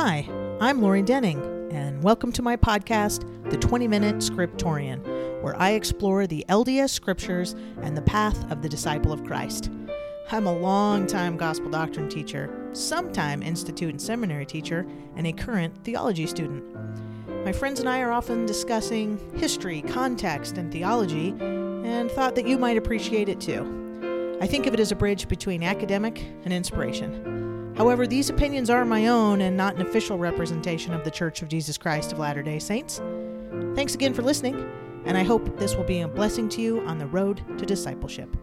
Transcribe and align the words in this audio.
Hi, 0.00 0.28
I'm 0.60 0.80
Lori 0.80 1.02
Denning, 1.02 1.40
and 1.72 2.04
welcome 2.04 2.30
to 2.30 2.40
my 2.40 2.56
podcast, 2.56 3.50
The 3.50 3.56
20 3.56 3.88
Minute 3.88 4.18
Scriptorian, 4.18 5.02
where 5.42 5.60
I 5.60 5.70
explore 5.70 6.24
the 6.24 6.44
LDS 6.48 6.90
scriptures 6.90 7.56
and 7.82 7.96
the 7.96 8.02
path 8.02 8.48
of 8.52 8.62
the 8.62 8.68
disciple 8.68 9.12
of 9.12 9.24
Christ. 9.24 9.72
I'm 10.30 10.46
a 10.46 10.56
long-time 10.56 11.36
gospel 11.36 11.68
doctrine 11.68 12.08
teacher, 12.08 12.68
sometime 12.74 13.42
institute 13.42 13.90
and 13.90 14.00
seminary 14.00 14.46
teacher, 14.46 14.86
and 15.16 15.26
a 15.26 15.32
current 15.32 15.76
theology 15.82 16.28
student. 16.28 16.62
My 17.44 17.50
friends 17.50 17.80
and 17.80 17.88
I 17.88 18.00
are 18.00 18.12
often 18.12 18.46
discussing 18.46 19.18
history, 19.34 19.82
context, 19.82 20.58
and 20.58 20.70
theology, 20.70 21.30
and 21.40 22.08
thought 22.08 22.36
that 22.36 22.46
you 22.46 22.56
might 22.56 22.76
appreciate 22.76 23.28
it 23.28 23.40
too. 23.40 24.38
I 24.40 24.46
think 24.46 24.66
of 24.66 24.74
it 24.74 24.78
as 24.78 24.92
a 24.92 24.96
bridge 24.96 25.26
between 25.26 25.64
academic 25.64 26.24
and 26.44 26.52
inspiration. 26.52 27.47
However, 27.78 28.08
these 28.08 28.28
opinions 28.28 28.70
are 28.70 28.84
my 28.84 29.06
own 29.06 29.40
and 29.40 29.56
not 29.56 29.76
an 29.76 29.82
official 29.82 30.18
representation 30.18 30.92
of 30.92 31.04
the 31.04 31.12
Church 31.12 31.42
of 31.42 31.48
Jesus 31.48 31.78
Christ 31.78 32.12
of 32.12 32.18
Latter 32.18 32.42
day 32.42 32.58
Saints. 32.58 33.00
Thanks 33.76 33.94
again 33.94 34.12
for 34.12 34.22
listening, 34.22 34.68
and 35.04 35.16
I 35.16 35.22
hope 35.22 35.56
this 35.56 35.76
will 35.76 35.84
be 35.84 36.00
a 36.00 36.08
blessing 36.08 36.48
to 36.48 36.60
you 36.60 36.80
on 36.80 36.98
the 36.98 37.06
road 37.06 37.40
to 37.56 37.64
discipleship. 37.64 38.36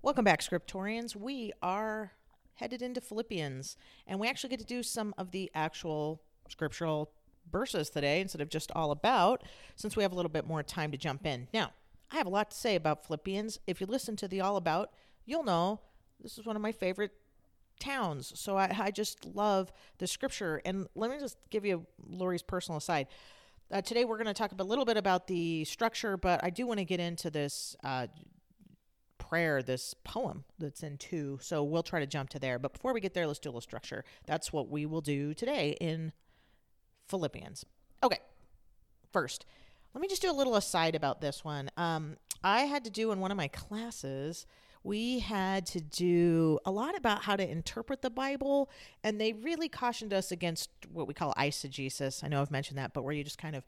Welcome 0.00 0.24
back, 0.24 0.40
Scriptorians. 0.40 1.16
We 1.16 1.52
are 1.60 2.12
headed 2.54 2.82
into 2.82 3.00
Philippians, 3.00 3.76
and 4.06 4.20
we 4.20 4.28
actually 4.28 4.50
get 4.50 4.60
to 4.60 4.64
do 4.64 4.84
some 4.84 5.12
of 5.18 5.32
the 5.32 5.50
actual 5.56 6.22
scriptural 6.48 7.10
verses 7.50 7.90
today 7.90 8.20
instead 8.20 8.40
of 8.40 8.48
just 8.48 8.70
all 8.76 8.92
about, 8.92 9.42
since 9.74 9.96
we 9.96 10.04
have 10.04 10.12
a 10.12 10.14
little 10.14 10.30
bit 10.30 10.46
more 10.46 10.62
time 10.62 10.92
to 10.92 10.96
jump 10.96 11.26
in. 11.26 11.48
Now, 11.52 11.72
I 12.12 12.16
have 12.18 12.28
a 12.28 12.30
lot 12.30 12.52
to 12.52 12.56
say 12.56 12.76
about 12.76 13.04
Philippians. 13.04 13.58
If 13.66 13.80
you 13.80 13.88
listen 13.88 14.14
to 14.14 14.28
the 14.28 14.40
all 14.40 14.56
about, 14.56 14.92
you'll 15.24 15.42
know 15.42 15.80
this 16.20 16.38
is 16.38 16.46
one 16.46 16.56
of 16.56 16.62
my 16.62 16.72
favorite 16.72 17.12
towns. 17.78 18.32
So 18.34 18.56
I, 18.56 18.74
I 18.78 18.90
just 18.90 19.24
love 19.24 19.72
the 19.98 20.06
scripture. 20.06 20.60
And 20.64 20.86
let 20.94 21.10
me 21.10 21.18
just 21.18 21.36
give 21.50 21.64
you 21.64 21.86
Lori's 22.08 22.42
personal 22.42 22.78
aside. 22.78 23.06
Uh, 23.70 23.80
today 23.80 24.04
we're 24.04 24.16
going 24.16 24.26
to 24.26 24.34
talk 24.34 24.52
a 24.58 24.62
little 24.62 24.84
bit 24.84 24.96
about 24.96 25.26
the 25.26 25.64
structure, 25.64 26.16
but 26.16 26.42
I 26.42 26.50
do 26.50 26.66
want 26.66 26.78
to 26.78 26.84
get 26.84 27.00
into 27.00 27.30
this 27.30 27.74
uh, 27.82 28.06
prayer, 29.18 29.62
this 29.62 29.94
poem 30.04 30.44
that's 30.58 30.82
in 30.82 30.96
two. 30.98 31.38
So 31.42 31.64
we'll 31.64 31.82
try 31.82 32.00
to 32.00 32.06
jump 32.06 32.30
to 32.30 32.38
there. 32.38 32.58
But 32.58 32.72
before 32.72 32.94
we 32.94 33.00
get 33.00 33.14
there, 33.14 33.26
let's 33.26 33.40
do 33.40 33.48
a 33.48 33.50
little 33.50 33.60
structure. 33.60 34.04
That's 34.26 34.52
what 34.52 34.68
we 34.68 34.86
will 34.86 35.00
do 35.00 35.34
today 35.34 35.76
in 35.80 36.12
Philippians. 37.08 37.64
Okay, 38.02 38.18
first, 39.12 39.46
let 39.94 40.00
me 40.00 40.08
just 40.08 40.22
do 40.22 40.30
a 40.30 40.32
little 40.32 40.56
aside 40.56 40.94
about 40.94 41.20
this 41.20 41.44
one. 41.44 41.70
Um, 41.76 42.16
I 42.44 42.62
had 42.62 42.84
to 42.84 42.90
do 42.90 43.12
in 43.12 43.20
one 43.20 43.30
of 43.30 43.36
my 43.36 43.48
classes, 43.48 44.46
we 44.86 45.18
had 45.18 45.66
to 45.66 45.80
do 45.80 46.60
a 46.64 46.70
lot 46.70 46.96
about 46.96 47.24
how 47.24 47.34
to 47.34 47.50
interpret 47.50 48.02
the 48.02 48.10
Bible, 48.10 48.70
and 49.02 49.20
they 49.20 49.32
really 49.32 49.68
cautioned 49.68 50.14
us 50.14 50.30
against 50.30 50.70
what 50.92 51.08
we 51.08 51.12
call 51.12 51.34
eisegesis. 51.36 52.22
I 52.22 52.28
know 52.28 52.40
I've 52.40 52.52
mentioned 52.52 52.78
that, 52.78 52.92
but 52.94 53.02
where 53.02 53.12
you 53.12 53.24
just 53.24 53.36
kind 53.36 53.56
of 53.56 53.64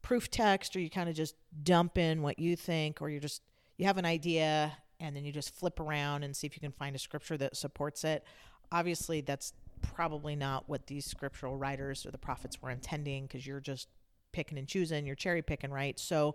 proof 0.00 0.30
text 0.30 0.74
or 0.74 0.80
you 0.80 0.88
kind 0.88 1.10
of 1.10 1.14
just 1.14 1.34
dump 1.62 1.98
in 1.98 2.22
what 2.22 2.38
you 2.38 2.56
think, 2.56 3.02
or 3.02 3.10
you 3.10 3.20
just 3.20 3.42
you 3.76 3.84
have 3.84 3.98
an 3.98 4.06
idea 4.06 4.72
and 4.98 5.14
then 5.14 5.26
you 5.26 5.32
just 5.32 5.54
flip 5.54 5.78
around 5.78 6.22
and 6.22 6.34
see 6.34 6.46
if 6.46 6.56
you 6.56 6.60
can 6.60 6.72
find 6.72 6.96
a 6.96 6.98
scripture 6.98 7.36
that 7.36 7.54
supports 7.54 8.02
it. 8.02 8.24
Obviously, 8.72 9.20
that's 9.20 9.52
probably 9.82 10.34
not 10.34 10.66
what 10.70 10.86
these 10.86 11.04
scriptural 11.04 11.58
writers 11.58 12.06
or 12.06 12.10
the 12.10 12.18
prophets 12.18 12.62
were 12.62 12.70
intending 12.70 13.26
because 13.26 13.46
you're 13.46 13.60
just 13.60 13.88
picking 14.32 14.56
and 14.56 14.66
choosing, 14.66 15.04
you're 15.04 15.16
cherry 15.16 15.42
picking, 15.42 15.70
right? 15.70 16.00
So 16.00 16.34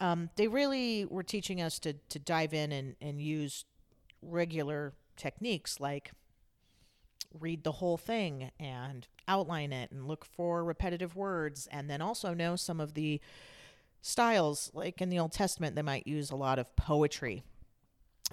um, 0.00 0.30
they 0.36 0.48
really 0.48 1.04
were 1.04 1.22
teaching 1.22 1.60
us 1.60 1.78
to, 1.80 1.94
to 2.08 2.18
dive 2.18 2.52
in 2.52 2.72
and, 2.72 2.96
and 3.00 3.20
use 3.20 3.64
regular 4.22 4.92
techniques 5.16 5.78
like 5.78 6.10
read 7.38 7.64
the 7.64 7.72
whole 7.72 7.96
thing 7.96 8.50
and 8.58 9.06
outline 9.26 9.72
it 9.72 9.90
and 9.90 10.06
look 10.06 10.24
for 10.24 10.64
repetitive 10.64 11.16
words 11.16 11.68
and 11.70 11.90
then 11.90 12.00
also 12.00 12.34
know 12.34 12.56
some 12.56 12.80
of 12.80 12.94
the 12.94 13.20
styles 14.02 14.70
like 14.74 15.00
in 15.00 15.08
the 15.08 15.18
old 15.18 15.32
testament 15.32 15.74
they 15.74 15.82
might 15.82 16.06
use 16.06 16.30
a 16.30 16.36
lot 16.36 16.58
of 16.58 16.74
poetry. 16.76 17.42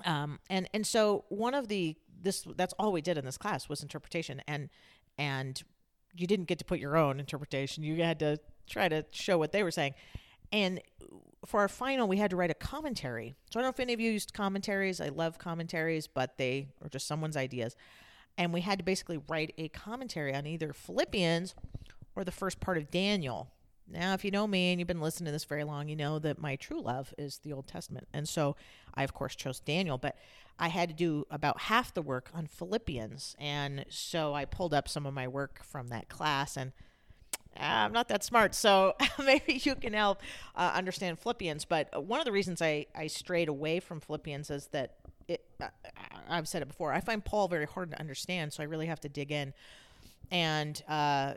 Um, 0.05 0.39
and 0.49 0.69
and 0.73 0.85
so 0.85 1.25
one 1.29 1.53
of 1.53 1.67
the 1.67 1.95
this 2.21 2.45
that's 2.55 2.73
all 2.77 2.91
we 2.91 3.01
did 3.01 3.17
in 3.17 3.25
this 3.25 3.37
class 3.37 3.67
was 3.67 3.81
interpretation 3.81 4.41
and 4.47 4.69
and 5.17 5.61
you 6.15 6.27
didn't 6.27 6.45
get 6.45 6.59
to 6.59 6.65
put 6.65 6.79
your 6.79 6.97
own 6.97 7.19
interpretation. 7.19 7.83
You 7.83 8.03
had 8.03 8.19
to 8.19 8.37
try 8.67 8.89
to 8.89 9.05
show 9.11 9.37
what 9.37 9.51
they 9.51 9.63
were 9.63 9.71
saying 9.71 9.93
and 10.51 10.79
uh, 11.01 11.05
for 11.45 11.61
our 11.61 11.67
final 11.67 12.07
we 12.07 12.17
had 12.17 12.29
to 12.29 12.35
write 12.35 12.51
a 12.51 12.55
commentary 12.55 13.35
so 13.49 13.59
i 13.59 13.61
don't 13.61 13.63
know 13.63 13.69
if 13.69 13.79
any 13.79 13.93
of 13.93 13.99
you 13.99 14.11
used 14.11 14.33
commentaries 14.33 15.01
i 15.01 15.09
love 15.09 15.37
commentaries 15.37 16.07
but 16.07 16.37
they 16.37 16.67
are 16.81 16.89
just 16.89 17.07
someone's 17.07 17.37
ideas 17.37 17.75
and 18.37 18.53
we 18.53 18.61
had 18.61 18.79
to 18.79 18.85
basically 18.85 19.19
write 19.27 19.53
a 19.57 19.67
commentary 19.69 20.33
on 20.33 20.45
either 20.45 20.73
philippians 20.73 21.55
or 22.15 22.23
the 22.23 22.31
first 22.31 22.59
part 22.59 22.77
of 22.77 22.91
daniel 22.91 23.51
now, 23.91 24.13
if 24.13 24.23
you 24.23 24.31
know 24.31 24.47
me 24.47 24.71
and 24.71 24.79
you've 24.79 24.87
been 24.87 25.01
listening 25.01 25.25
to 25.25 25.31
this 25.31 25.43
very 25.43 25.63
long, 25.63 25.89
you 25.89 25.95
know 25.95 26.17
that 26.19 26.39
my 26.39 26.55
true 26.55 26.81
love 26.81 27.13
is 27.17 27.39
the 27.39 27.51
Old 27.53 27.67
Testament. 27.67 28.07
And 28.13 28.27
so 28.27 28.55
I, 28.93 29.03
of 29.03 29.13
course, 29.13 29.35
chose 29.35 29.59
Daniel, 29.59 29.97
but 29.97 30.15
I 30.57 30.69
had 30.69 30.89
to 30.89 30.95
do 30.95 31.25
about 31.29 31.61
half 31.61 31.93
the 31.93 32.01
work 32.01 32.29
on 32.33 32.47
Philippians. 32.47 33.35
And 33.39 33.85
so 33.89 34.33
I 34.33 34.45
pulled 34.45 34.73
up 34.73 34.87
some 34.87 35.05
of 35.05 35.13
my 35.13 35.27
work 35.27 35.63
from 35.63 35.87
that 35.89 36.07
class 36.07 36.55
and 36.55 36.71
I'm 37.57 37.91
not 37.91 38.07
that 38.09 38.23
smart, 38.23 38.55
so 38.55 38.95
maybe 39.19 39.61
you 39.63 39.75
can 39.75 39.93
help 39.93 40.21
uh, 40.55 40.71
understand 40.73 41.19
Philippians. 41.19 41.65
But 41.65 42.05
one 42.05 42.19
of 42.19 42.25
the 42.25 42.31
reasons 42.31 42.61
I, 42.61 42.85
I 42.95 43.07
strayed 43.07 43.49
away 43.49 43.79
from 43.79 43.99
Philippians 43.99 44.49
is 44.49 44.67
that 44.67 44.95
it, 45.27 45.43
uh, 45.59 45.67
I've 46.29 46.47
said 46.47 46.61
it 46.61 46.67
before, 46.67 46.93
I 46.93 47.01
find 47.01 47.23
Paul 47.23 47.47
very 47.47 47.65
hard 47.65 47.91
to 47.91 47.99
understand, 47.99 48.53
so 48.53 48.63
I 48.63 48.65
really 48.65 48.87
have 48.87 49.01
to 49.01 49.09
dig 49.09 49.31
in. 49.31 49.53
And 50.31 50.81
uh, 50.87 51.33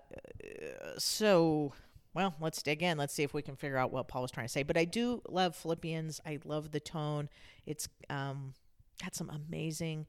so 0.99 1.73
well, 2.15 2.33
let's 2.41 2.63
dig 2.63 2.83
in. 2.83 2.97
Let's 2.97 3.13
see 3.13 3.25
if 3.25 3.35
we 3.35 3.43
can 3.43 3.57
figure 3.57 3.77
out 3.77 3.93
what 3.93 4.07
Paul 4.07 4.23
was 4.23 4.31
trying 4.31 4.47
to 4.47 4.53
say. 4.53 4.63
But 4.63 4.77
I 4.77 4.85
do 4.85 5.21
love 5.29 5.57
Philippians. 5.57 6.21
I 6.25 6.39
love 6.45 6.71
the 6.71 6.79
tone. 6.79 7.29
It's 7.67 7.89
um, 8.09 8.55
got 9.03 9.17
some 9.17 9.31
amazing 9.31 10.07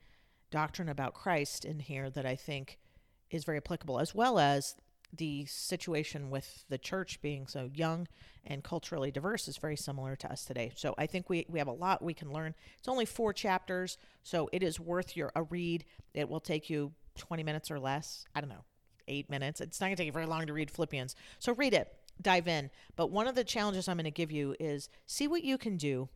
doctrine 0.51 0.87
about 0.87 1.16
Christ 1.16 1.66
in 1.66 1.79
here 1.79 2.11
that 2.11 2.25
I 2.25 2.35
think 2.35 2.77
is 3.31 3.43
very 3.43 3.57
applicable, 3.57 3.99
as 3.99 4.13
well 4.13 4.37
as 4.37 4.75
the 5.18 5.46
situation 5.46 6.30
with 6.30 6.64
the 6.70 6.78
church 6.78 7.22
being 7.22 7.48
so 7.48 7.70
young 7.74 8.08
and 8.46 8.64
culturally 8.64 9.12
diverse 9.12 9.48
is 9.48 9.58
very 9.58 9.76
similar 9.76 10.16
to 10.18 10.31
us 10.31 10.46
today. 10.46 10.72
So 10.76 10.94
I 10.98 11.06
think 11.08 11.30
we, 11.30 11.46
we 11.50 11.59
have 11.59 11.68
a 11.68 11.74
lot 11.74 12.02
we 12.02 12.14
can 12.14 12.31
learn. 12.31 12.53
It's 12.78 12.88
only 12.88 13.06
four 13.06 13.34
chapters, 13.34 13.98
so 14.24 14.50
it 14.52 14.64
is 14.64 14.80
worth 14.80 15.18
your 15.18 15.31
a 15.36 15.44
read. 15.44 15.86
It 16.14 16.30
will 16.30 16.40
take 16.40 16.70
you 16.70 16.92
20 17.18 17.44
minutes 17.44 17.72
or 17.72 17.80
less. 17.80 18.26
I 18.36 18.42
don't 18.42 18.50
know, 18.50 18.66
eight 19.08 19.30
minutes. 19.30 19.62
It's 19.62 19.80
not 19.80 19.88
going 19.88 19.96
to 19.96 20.02
take 20.02 20.08
you 20.08 20.12
very 20.14 20.26
long 20.26 20.46
to 20.48 20.53
read 20.53 20.72
Philippians. 20.72 21.16
So 21.40 21.53
read 21.53 21.74
it, 21.74 21.92
dive 22.22 22.47
in. 22.47 22.70
But 22.96 23.12
one 23.12 23.28
of 23.28 23.36
the 23.36 23.44
challenges 23.44 23.88
I'm 23.88 23.97
going 23.97 24.06
to 24.06 24.12
give 24.12 24.32
you 24.32 24.56
is 24.59 24.90
see 25.06 25.28
what 25.28 25.44
you 25.44 25.58
can 25.58 25.78
do 25.78 26.09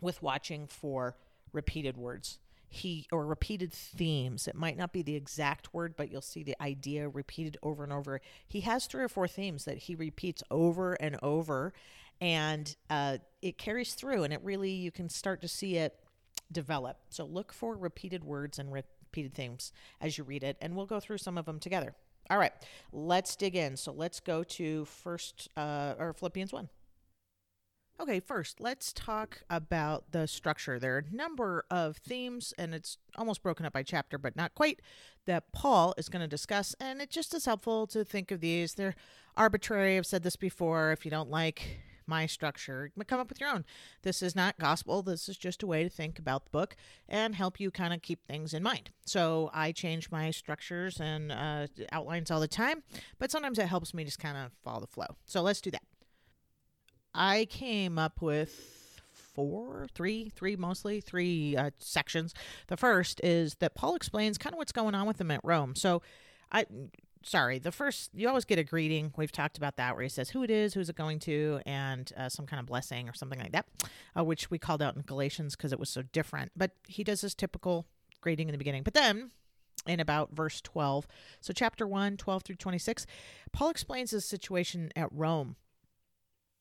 with 0.00 0.22
watching 0.22 0.66
for 0.66 1.16
repeated 1.52 1.96
words. 1.96 2.38
He 2.74 3.06
or 3.12 3.24
repeated 3.24 3.72
themes. 3.72 4.48
It 4.48 4.56
might 4.56 4.76
not 4.76 4.92
be 4.92 5.02
the 5.02 5.14
exact 5.14 5.72
word, 5.72 5.94
but 5.96 6.10
you'll 6.10 6.20
see 6.20 6.42
the 6.42 6.60
idea 6.60 7.08
repeated 7.08 7.56
over 7.62 7.84
and 7.84 7.92
over. 7.92 8.20
He 8.48 8.62
has 8.62 8.86
three 8.86 9.04
or 9.04 9.08
four 9.08 9.28
themes 9.28 9.64
that 9.64 9.78
he 9.78 9.94
repeats 9.94 10.42
over 10.50 10.94
and 10.94 11.16
over, 11.22 11.72
and 12.20 12.74
uh, 12.90 13.18
it 13.40 13.58
carries 13.58 13.94
through. 13.94 14.24
And 14.24 14.32
it 14.32 14.40
really 14.42 14.72
you 14.72 14.90
can 14.90 15.08
start 15.08 15.40
to 15.42 15.48
see 15.48 15.76
it 15.76 16.00
develop. 16.50 16.96
So 17.10 17.24
look 17.24 17.52
for 17.52 17.76
repeated 17.76 18.24
words 18.24 18.58
and 18.58 18.72
repeated 18.72 19.34
themes 19.34 19.72
as 20.00 20.18
you 20.18 20.24
read 20.24 20.42
it, 20.42 20.56
and 20.60 20.74
we'll 20.74 20.86
go 20.86 20.98
through 20.98 21.18
some 21.18 21.38
of 21.38 21.46
them 21.46 21.60
together. 21.60 21.94
All 22.28 22.38
right, 22.38 22.52
let's 22.92 23.36
dig 23.36 23.54
in. 23.54 23.76
So 23.76 23.92
let's 23.92 24.18
go 24.18 24.42
to 24.42 24.84
first 24.86 25.48
uh, 25.56 25.94
or 25.96 26.12
Philippians 26.12 26.52
1. 26.52 26.68
Okay, 28.00 28.18
first, 28.18 28.60
let's 28.60 28.92
talk 28.92 29.44
about 29.48 30.10
the 30.10 30.26
structure. 30.26 30.80
There 30.80 30.96
are 30.96 31.04
a 31.10 31.14
number 31.14 31.64
of 31.70 31.96
themes, 31.98 32.52
and 32.58 32.74
it's 32.74 32.98
almost 33.16 33.42
broken 33.42 33.64
up 33.64 33.72
by 33.72 33.84
chapter, 33.84 34.18
but 34.18 34.34
not 34.34 34.54
quite, 34.54 34.80
that 35.26 35.52
Paul 35.52 35.94
is 35.96 36.08
going 36.08 36.20
to 36.22 36.28
discuss. 36.28 36.74
And 36.80 37.00
it 37.00 37.10
just 37.10 37.32
is 37.34 37.44
helpful 37.44 37.86
to 37.88 38.04
think 38.04 38.32
of 38.32 38.40
these. 38.40 38.74
They're 38.74 38.96
arbitrary. 39.36 39.96
I've 39.96 40.06
said 40.06 40.24
this 40.24 40.36
before. 40.36 40.90
If 40.90 41.04
you 41.04 41.10
don't 41.10 41.30
like 41.30 41.78
my 42.06 42.26
structure. 42.26 42.90
Come 43.06 43.20
up 43.20 43.28
with 43.28 43.40
your 43.40 43.50
own. 43.50 43.64
This 44.02 44.22
is 44.22 44.36
not 44.36 44.58
gospel. 44.58 45.02
This 45.02 45.28
is 45.28 45.36
just 45.36 45.62
a 45.62 45.66
way 45.66 45.84
to 45.84 45.88
think 45.88 46.18
about 46.18 46.44
the 46.44 46.50
book 46.50 46.76
and 47.08 47.34
help 47.34 47.58
you 47.58 47.70
kind 47.70 47.94
of 47.94 48.02
keep 48.02 48.26
things 48.26 48.52
in 48.52 48.62
mind. 48.62 48.90
So 49.06 49.50
I 49.54 49.72
change 49.72 50.10
my 50.10 50.30
structures 50.30 51.00
and 51.00 51.32
uh, 51.32 51.68
outlines 51.92 52.30
all 52.30 52.40
the 52.40 52.48
time, 52.48 52.82
but 53.18 53.30
sometimes 53.30 53.58
it 53.58 53.68
helps 53.68 53.94
me 53.94 54.04
just 54.04 54.18
kind 54.18 54.36
of 54.36 54.52
follow 54.62 54.80
the 54.80 54.86
flow. 54.86 55.16
So 55.24 55.40
let's 55.40 55.60
do 55.60 55.70
that. 55.70 55.82
I 57.14 57.46
came 57.46 57.98
up 57.98 58.20
with 58.20 59.00
four, 59.34 59.86
three, 59.94 60.30
three 60.30 60.56
mostly, 60.56 61.00
three 61.00 61.56
uh, 61.56 61.70
sections. 61.78 62.34
The 62.68 62.76
first 62.76 63.20
is 63.22 63.56
that 63.56 63.74
Paul 63.74 63.96
explains 63.96 64.38
kind 64.38 64.54
of 64.54 64.58
what's 64.58 64.72
going 64.72 64.94
on 64.94 65.06
with 65.06 65.18
them 65.18 65.30
at 65.30 65.40
Rome. 65.42 65.74
So 65.74 66.02
I 66.52 66.66
sorry, 67.24 67.58
the 67.58 67.72
first, 67.72 68.10
you 68.14 68.28
always 68.28 68.44
get 68.44 68.58
a 68.58 68.64
greeting. 68.64 69.12
We've 69.16 69.32
talked 69.32 69.56
about 69.56 69.76
that 69.76 69.94
where 69.94 70.02
he 70.02 70.08
says 70.08 70.30
who 70.30 70.42
it 70.42 70.50
is, 70.50 70.74
who's 70.74 70.88
it 70.88 70.96
going 70.96 71.18
to, 71.20 71.60
and 71.66 72.12
uh, 72.16 72.28
some 72.28 72.46
kind 72.46 72.60
of 72.60 72.66
blessing 72.66 73.08
or 73.08 73.14
something 73.14 73.40
like 73.40 73.52
that, 73.52 73.66
uh, 74.16 74.22
which 74.22 74.50
we 74.50 74.58
called 74.58 74.82
out 74.82 74.94
in 74.94 75.02
Galatians 75.02 75.56
because 75.56 75.72
it 75.72 75.80
was 75.80 75.88
so 75.88 76.02
different. 76.02 76.52
But 76.54 76.72
he 76.86 77.02
does 77.02 77.22
his 77.22 77.34
typical 77.34 77.86
greeting 78.20 78.48
in 78.48 78.52
the 78.52 78.58
beginning. 78.58 78.82
But 78.82 78.94
then 78.94 79.30
in 79.86 80.00
about 80.00 80.34
verse 80.34 80.60
12. 80.60 81.06
So, 81.40 81.52
chapter 81.52 81.86
1, 81.86 82.16
12 82.16 82.42
through 82.42 82.56
26, 82.56 83.06
Paul 83.52 83.70
explains 83.70 84.12
his 84.12 84.24
situation 84.24 84.90
at 84.96 85.08
Rome. 85.12 85.56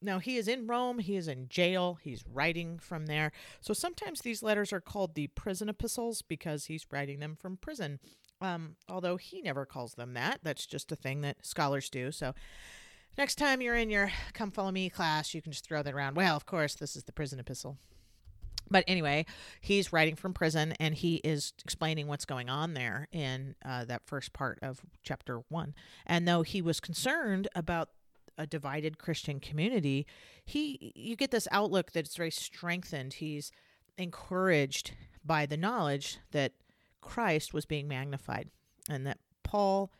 Now, 0.04 0.20
he 0.20 0.38
is 0.38 0.48
in 0.48 0.68
Rome, 0.68 1.00
he 1.00 1.16
is 1.16 1.28
in 1.28 1.48
jail, 1.48 1.98
he's 2.02 2.24
writing 2.32 2.78
from 2.78 3.06
there. 3.06 3.32
So, 3.62 3.74
sometimes 3.74 4.22
these 4.22 4.44
letters 4.44 4.74
are 4.74 4.82
called 4.82 5.16
the 5.16 5.28
prison 5.28 5.70
epistles 5.70 6.22
because 6.22 6.66
he's 6.66 6.86
writing 6.92 7.20
them 7.20 7.36
from 7.36 7.58
prison. 7.58 8.00
Um, 8.42 8.76
although 8.90 9.16
he 9.16 9.42
never 9.42 9.66
calls 9.66 9.94
them 9.94 10.14
that. 10.16 10.40
That's 10.44 10.66
just 10.66 10.92
a 10.92 10.98
thing 10.98 11.22
that 11.22 11.46
scholars 11.46 11.90
do. 11.90 12.12
So, 12.12 12.34
next 13.18 13.36
time 13.36 13.62
you're 13.62 13.76
in 13.76 13.90
your 13.90 14.12
come 14.34 14.52
follow 14.52 14.72
me 14.72 14.90
class, 14.90 15.34
you 15.34 15.42
can 15.42 15.52
just 15.52 15.66
throw 15.66 15.82
that 15.82 15.94
around. 15.94 16.16
Well, 16.16 16.36
of 16.36 16.46
course, 16.46 16.76
this 16.76 16.96
is 16.96 17.06
the 17.06 17.14
prison 17.14 17.40
epistle. 17.40 17.78
But 18.70 18.84
anyway, 18.88 19.26
he's 19.62 19.94
writing 19.94 20.16
from 20.16 20.34
prison 20.34 20.74
and 20.80 20.96
he 20.96 21.16
is 21.18 21.54
explaining 21.64 22.08
what's 22.08 22.26
going 22.26 22.50
on 22.50 22.74
there 22.74 23.08
in 23.12 23.56
uh, 23.64 23.86
that 23.86 24.02
first 24.06 24.34
part 24.34 24.60
of 24.62 24.82
chapter 25.04 25.42
one. 25.50 25.76
And 26.06 26.28
though 26.28 26.42
he 26.42 26.62
was 26.62 26.80
concerned 26.80 27.48
about 27.56 27.90
a 28.38 28.48
divided 28.48 28.98
Christian 28.98 29.40
community, 29.40 30.06
he 30.46 30.92
you 30.96 31.16
get 31.16 31.32
this 31.32 31.48
outlook 31.52 31.92
that's 31.92 32.16
very 32.16 32.32
strengthened. 32.32 33.14
He's 33.14 33.52
encouraged 33.98 34.92
by 35.24 35.46
the 35.46 35.58
knowledge 35.58 36.18
that 36.32 36.54
Christ 37.02 37.54
was 37.54 37.66
being 37.66 37.88
magnified 37.88 38.50
and 38.90 39.06
that 39.06 39.20
Paul 39.44 39.92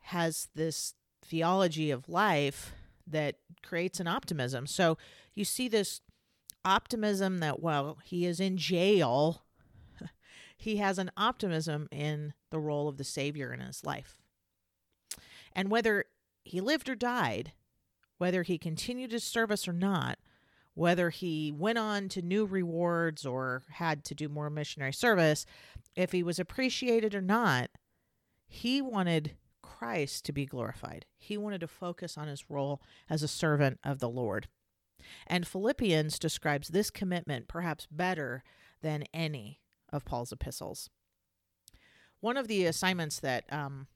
has 0.00 0.48
this 0.54 0.94
theology 1.22 1.90
of 1.90 2.08
life 2.08 2.72
that 3.06 3.36
creates 3.62 4.00
an 4.00 4.06
optimism. 4.06 4.66
So 4.66 4.98
you 5.34 5.44
see 5.44 5.68
this 5.68 6.00
optimism 6.64 7.38
that 7.38 7.60
while 7.60 7.98
he 8.04 8.26
is 8.26 8.40
in 8.40 8.56
jail, 8.56 9.42
he 10.56 10.76
has 10.76 10.98
an 10.98 11.10
optimism 11.16 11.88
in 11.90 12.34
the 12.50 12.58
role 12.58 12.88
of 12.88 12.96
the 12.96 13.04
Savior 13.04 13.52
in 13.52 13.60
his 13.60 13.84
life. 13.84 14.16
And 15.52 15.70
whether 15.70 16.04
he 16.44 16.60
lived 16.60 16.88
or 16.88 16.94
died, 16.94 17.52
whether 18.20 18.42
he 18.42 18.58
continued 18.58 19.12
his 19.12 19.24
service 19.24 19.66
or 19.66 19.72
not, 19.72 20.18
whether 20.74 21.08
he 21.08 21.50
went 21.50 21.78
on 21.78 22.06
to 22.06 22.20
new 22.20 22.44
rewards 22.44 23.24
or 23.24 23.62
had 23.70 24.04
to 24.04 24.14
do 24.14 24.28
more 24.28 24.50
missionary 24.50 24.92
service, 24.92 25.46
if 25.96 26.12
he 26.12 26.22
was 26.22 26.38
appreciated 26.38 27.14
or 27.14 27.22
not, 27.22 27.70
he 28.46 28.82
wanted 28.82 29.36
Christ 29.62 30.26
to 30.26 30.32
be 30.32 30.44
glorified. 30.44 31.06
He 31.16 31.38
wanted 31.38 31.62
to 31.62 31.66
focus 31.66 32.18
on 32.18 32.28
his 32.28 32.50
role 32.50 32.82
as 33.08 33.22
a 33.22 33.28
servant 33.28 33.80
of 33.82 34.00
the 34.00 34.08
Lord. 34.08 34.48
And 35.26 35.46
Philippians 35.46 36.18
describes 36.18 36.68
this 36.68 36.90
commitment 36.90 37.48
perhaps 37.48 37.86
better 37.90 38.44
than 38.82 39.04
any 39.14 39.60
of 39.90 40.04
Paul's 40.04 40.30
epistles. 40.30 40.90
One 42.20 42.36
of 42.36 42.48
the 42.48 42.66
assignments 42.66 43.18
that 43.20 43.50
um, 43.50 43.86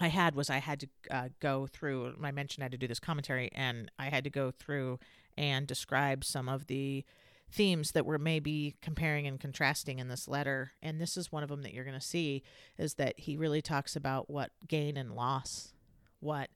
I 0.00 0.08
had 0.08 0.34
was 0.34 0.48
I 0.48 0.58
had 0.58 0.80
to 0.80 0.88
uh, 1.10 1.28
go 1.40 1.66
through, 1.66 2.14
I 2.22 2.30
mentioned 2.30 2.62
I 2.62 2.66
had 2.66 2.72
to 2.72 2.78
do 2.78 2.86
this 2.86 3.00
commentary, 3.00 3.50
and 3.54 3.90
I 3.98 4.06
had 4.06 4.24
to 4.24 4.30
go 4.30 4.50
through 4.50 4.98
and 5.36 5.66
describe 5.66 6.24
some 6.24 6.48
of 6.48 6.66
the 6.66 7.04
themes 7.50 7.92
that 7.92 8.04
we're 8.04 8.18
maybe 8.18 8.76
comparing 8.82 9.26
and 9.26 9.40
contrasting 9.40 9.98
in 9.98 10.08
this 10.08 10.28
letter. 10.28 10.72
And 10.82 11.00
this 11.00 11.16
is 11.16 11.32
one 11.32 11.42
of 11.42 11.48
them 11.48 11.62
that 11.62 11.72
you're 11.72 11.84
going 11.84 11.98
to 11.98 12.04
see 12.04 12.42
is 12.76 12.94
that 12.94 13.18
he 13.20 13.36
really 13.36 13.62
talks 13.62 13.96
about 13.96 14.28
what 14.28 14.50
gain 14.66 14.96
and 14.96 15.14
loss, 15.14 15.72
what 16.20 16.50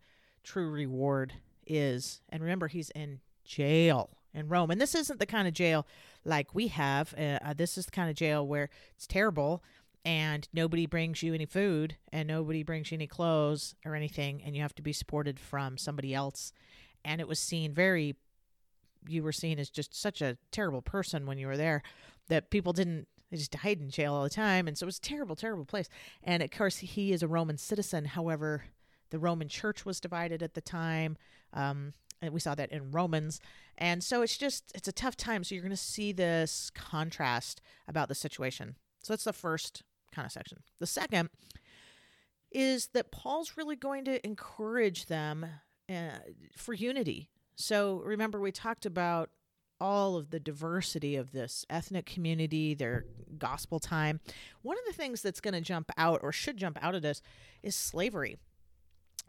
true 0.44 0.70
reward 0.70 1.34
is. 1.66 2.20
And 2.28 2.42
remember, 2.42 2.68
he's 2.68 2.90
in 2.90 3.20
jail 3.44 4.10
in 4.34 4.48
Rome. 4.48 4.70
And 4.70 4.80
this 4.80 4.94
isn't 4.94 5.18
the 5.18 5.26
kind 5.26 5.48
of 5.48 5.54
jail 5.54 5.86
like 6.24 6.54
we 6.54 6.68
have. 6.68 7.14
Uh, 7.16 7.38
uh, 7.44 7.54
this 7.54 7.76
is 7.78 7.86
the 7.86 7.90
kind 7.90 8.10
of 8.10 8.16
jail 8.16 8.46
where 8.46 8.68
it's 8.94 9.06
terrible 9.06 9.62
and 10.04 10.48
nobody 10.52 10.86
brings 10.86 11.22
you 11.22 11.34
any 11.34 11.46
food 11.46 11.96
and 12.12 12.26
nobody 12.26 12.62
brings 12.62 12.90
you 12.90 12.96
any 12.96 13.06
clothes 13.06 13.74
or 13.84 13.94
anything 13.94 14.42
and 14.44 14.56
you 14.56 14.62
have 14.62 14.74
to 14.74 14.82
be 14.82 14.92
supported 14.92 15.38
from 15.38 15.78
somebody 15.78 16.14
else. 16.14 16.52
And 17.04 17.20
it 17.20 17.28
was 17.28 17.38
seen 17.38 17.72
very 17.72 18.16
you 19.08 19.22
were 19.22 19.32
seen 19.32 19.58
as 19.58 19.68
just 19.68 20.00
such 20.00 20.22
a 20.22 20.38
terrible 20.52 20.82
person 20.82 21.26
when 21.26 21.36
you 21.36 21.48
were 21.48 21.56
there 21.56 21.82
that 22.28 22.50
people 22.50 22.72
didn't 22.72 23.08
they 23.30 23.36
just 23.36 23.50
died 23.62 23.80
in 23.80 23.90
jail 23.90 24.14
all 24.14 24.22
the 24.22 24.30
time 24.30 24.68
and 24.68 24.78
so 24.78 24.84
it 24.84 24.86
was 24.86 24.98
a 24.98 25.00
terrible 25.00 25.34
terrible 25.34 25.64
place 25.64 25.88
and 26.22 26.40
of 26.40 26.52
course 26.52 26.76
he 26.76 27.12
is 27.12 27.20
a 27.20 27.26
roman 27.26 27.58
citizen 27.58 28.04
however 28.04 28.66
the 29.10 29.18
roman 29.18 29.48
church 29.48 29.84
was 29.84 29.98
divided 29.98 30.40
at 30.40 30.54
the 30.54 30.60
time 30.60 31.16
um, 31.52 31.94
and 32.22 32.32
we 32.32 32.40
saw 32.40 32.54
that 32.54 32.70
in 32.70 32.92
Romans. 32.92 33.40
And 33.76 34.02
so 34.02 34.22
it's 34.22 34.38
just 34.38 34.72
it's 34.74 34.88
a 34.88 34.92
tough 34.92 35.16
time. 35.16 35.44
So 35.44 35.54
you're 35.54 35.62
going 35.62 35.70
to 35.70 35.76
see 35.76 36.12
this 36.12 36.70
contrast 36.74 37.60
about 37.88 38.08
the 38.08 38.14
situation. 38.14 38.76
So 39.02 39.12
that's 39.12 39.24
the 39.24 39.32
first 39.32 39.82
kind 40.12 40.26
of 40.26 40.32
section. 40.32 40.58
The 40.78 40.86
second 40.86 41.30
is 42.50 42.88
that 42.88 43.10
Paul's 43.10 43.56
really 43.56 43.76
going 43.76 44.04
to 44.04 44.24
encourage 44.26 45.06
them 45.06 45.46
uh, 45.90 46.18
for 46.56 46.74
unity. 46.74 47.30
So 47.56 48.02
remember 48.04 48.40
we 48.40 48.52
talked 48.52 48.86
about 48.86 49.30
all 49.80 50.16
of 50.16 50.30
the 50.30 50.38
diversity 50.38 51.16
of 51.16 51.32
this 51.32 51.66
ethnic 51.68 52.06
community, 52.06 52.72
their 52.74 53.04
gospel 53.38 53.80
time. 53.80 54.20
One 54.62 54.78
of 54.78 54.84
the 54.86 54.92
things 54.92 55.22
that's 55.22 55.40
going 55.40 55.54
to 55.54 55.60
jump 55.60 55.90
out 55.96 56.20
or 56.22 56.30
should 56.30 56.56
jump 56.56 56.78
out 56.80 56.94
at 56.94 57.04
us 57.04 57.20
is 57.62 57.74
slavery 57.74 58.38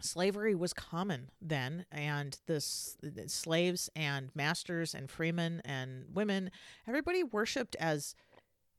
slavery 0.01 0.55
was 0.55 0.73
common 0.73 1.29
then 1.41 1.85
and 1.91 2.39
the, 2.47 2.59
slaves 2.59 3.89
and 3.95 4.29
masters 4.35 4.93
and 4.93 5.09
freemen 5.09 5.61
and 5.63 6.05
women 6.13 6.49
everybody 6.87 7.23
worshiped 7.23 7.75
as 7.79 8.15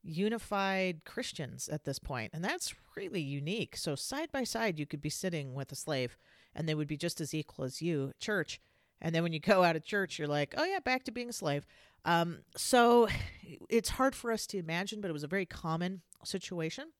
unified 0.05 1.03
christians 1.03 1.67
at 1.67 1.83
this 1.83 1.97
point 1.97 2.31
and 2.33 2.43
that's 2.43 2.75
really 2.95 3.21
unique. 3.21 3.75
So 3.75 3.95
side 3.95 4.31
by 4.31 4.43
side 4.43 4.79
you 4.79 4.85
could 4.85 5.01
be 5.01 5.09
sitting 5.09 5.53
with 5.53 5.71
a 5.71 5.75
slave 5.75 6.17
and 6.55 6.69
they 6.69 6.75
would 6.75 6.87
be 6.87 6.97
just 6.97 7.19
as 7.19 7.33
equal 7.33 7.65
as 7.65 7.81
you 7.81 8.13
church. 8.19 8.61
And 9.01 9.13
then 9.13 9.23
when 9.23 9.33
you 9.33 9.39
go 9.41 9.63
out 9.63 9.75
of 9.75 9.83
church 9.83 10.19
you're 10.19 10.27
like 10.27 10.53
oh 10.57 10.63
yeah 10.63 10.79
back 10.79 11.03
to 11.05 11.11
being 11.11 11.29
a 11.29 11.33
slave. 11.33 11.65
Um, 12.05 12.39
so 12.55 13.07
it's 13.69 13.89
hard 13.89 14.15
for 14.15 14.31
us 14.31 14.45
to 14.47 14.57
imagine 14.57 15.01
but 15.01 15.09
it 15.09 15.13
was 15.13 15.23
a 15.23 15.27
very 15.27 15.45
common 15.45 16.01
situation. 16.23 16.91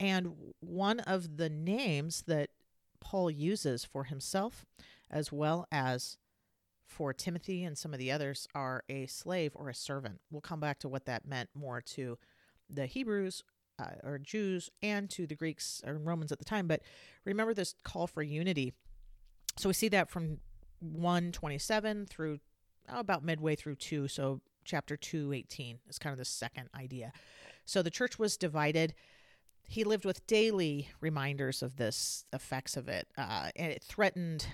And 0.00 0.34
one 0.60 1.00
of 1.00 1.36
the 1.36 1.50
names 1.50 2.22
that 2.26 2.50
Paul 3.00 3.30
uses 3.30 3.84
for 3.84 4.04
himself 4.04 4.64
as 5.10 5.32
well 5.32 5.66
as 5.70 6.18
for 6.86 7.12
Timothy 7.12 7.64
and 7.64 7.76
some 7.76 7.92
of 7.92 7.98
the 7.98 8.10
others 8.10 8.48
are 8.54 8.82
a 8.88 9.06
slave 9.06 9.52
or 9.54 9.68
a 9.68 9.74
servant. 9.74 10.20
We'll 10.30 10.40
come 10.40 10.60
back 10.60 10.78
to 10.80 10.88
what 10.88 11.04
that 11.04 11.26
meant 11.26 11.50
more 11.54 11.80
to 11.82 12.18
the 12.70 12.86
Hebrews 12.86 13.42
uh, 13.78 13.90
or 14.02 14.18
Jews 14.18 14.70
and 14.82 15.08
to 15.10 15.26
the 15.26 15.34
Greeks 15.34 15.82
or 15.86 15.98
Romans 15.98 16.32
at 16.32 16.38
the 16.38 16.44
time. 16.44 16.66
But 16.66 16.82
remember 17.24 17.54
this 17.54 17.74
call 17.84 18.06
for 18.06 18.22
unity. 18.22 18.72
So 19.56 19.68
we 19.68 19.72
see 19.72 19.88
that 19.88 20.10
from 20.10 20.38
127 20.80 22.06
through 22.06 22.38
oh, 22.88 23.00
about 23.00 23.24
midway 23.24 23.54
through 23.56 23.76
2. 23.76 24.08
So 24.08 24.40
chapter 24.64 24.96
218 24.96 25.78
is 25.88 25.98
kind 25.98 26.12
of 26.12 26.18
the 26.18 26.24
second 26.24 26.68
idea. 26.74 27.12
So 27.64 27.82
the 27.82 27.90
church 27.90 28.18
was 28.18 28.36
divided 28.36 28.94
he 29.68 29.84
lived 29.84 30.06
with 30.06 30.26
daily 30.26 30.88
reminders 31.00 31.62
of 31.62 31.76
this 31.76 32.24
effects 32.32 32.76
of 32.76 32.88
it 32.88 33.06
uh, 33.16 33.50
and 33.54 33.70
it 33.70 33.82
threatened 33.82 34.46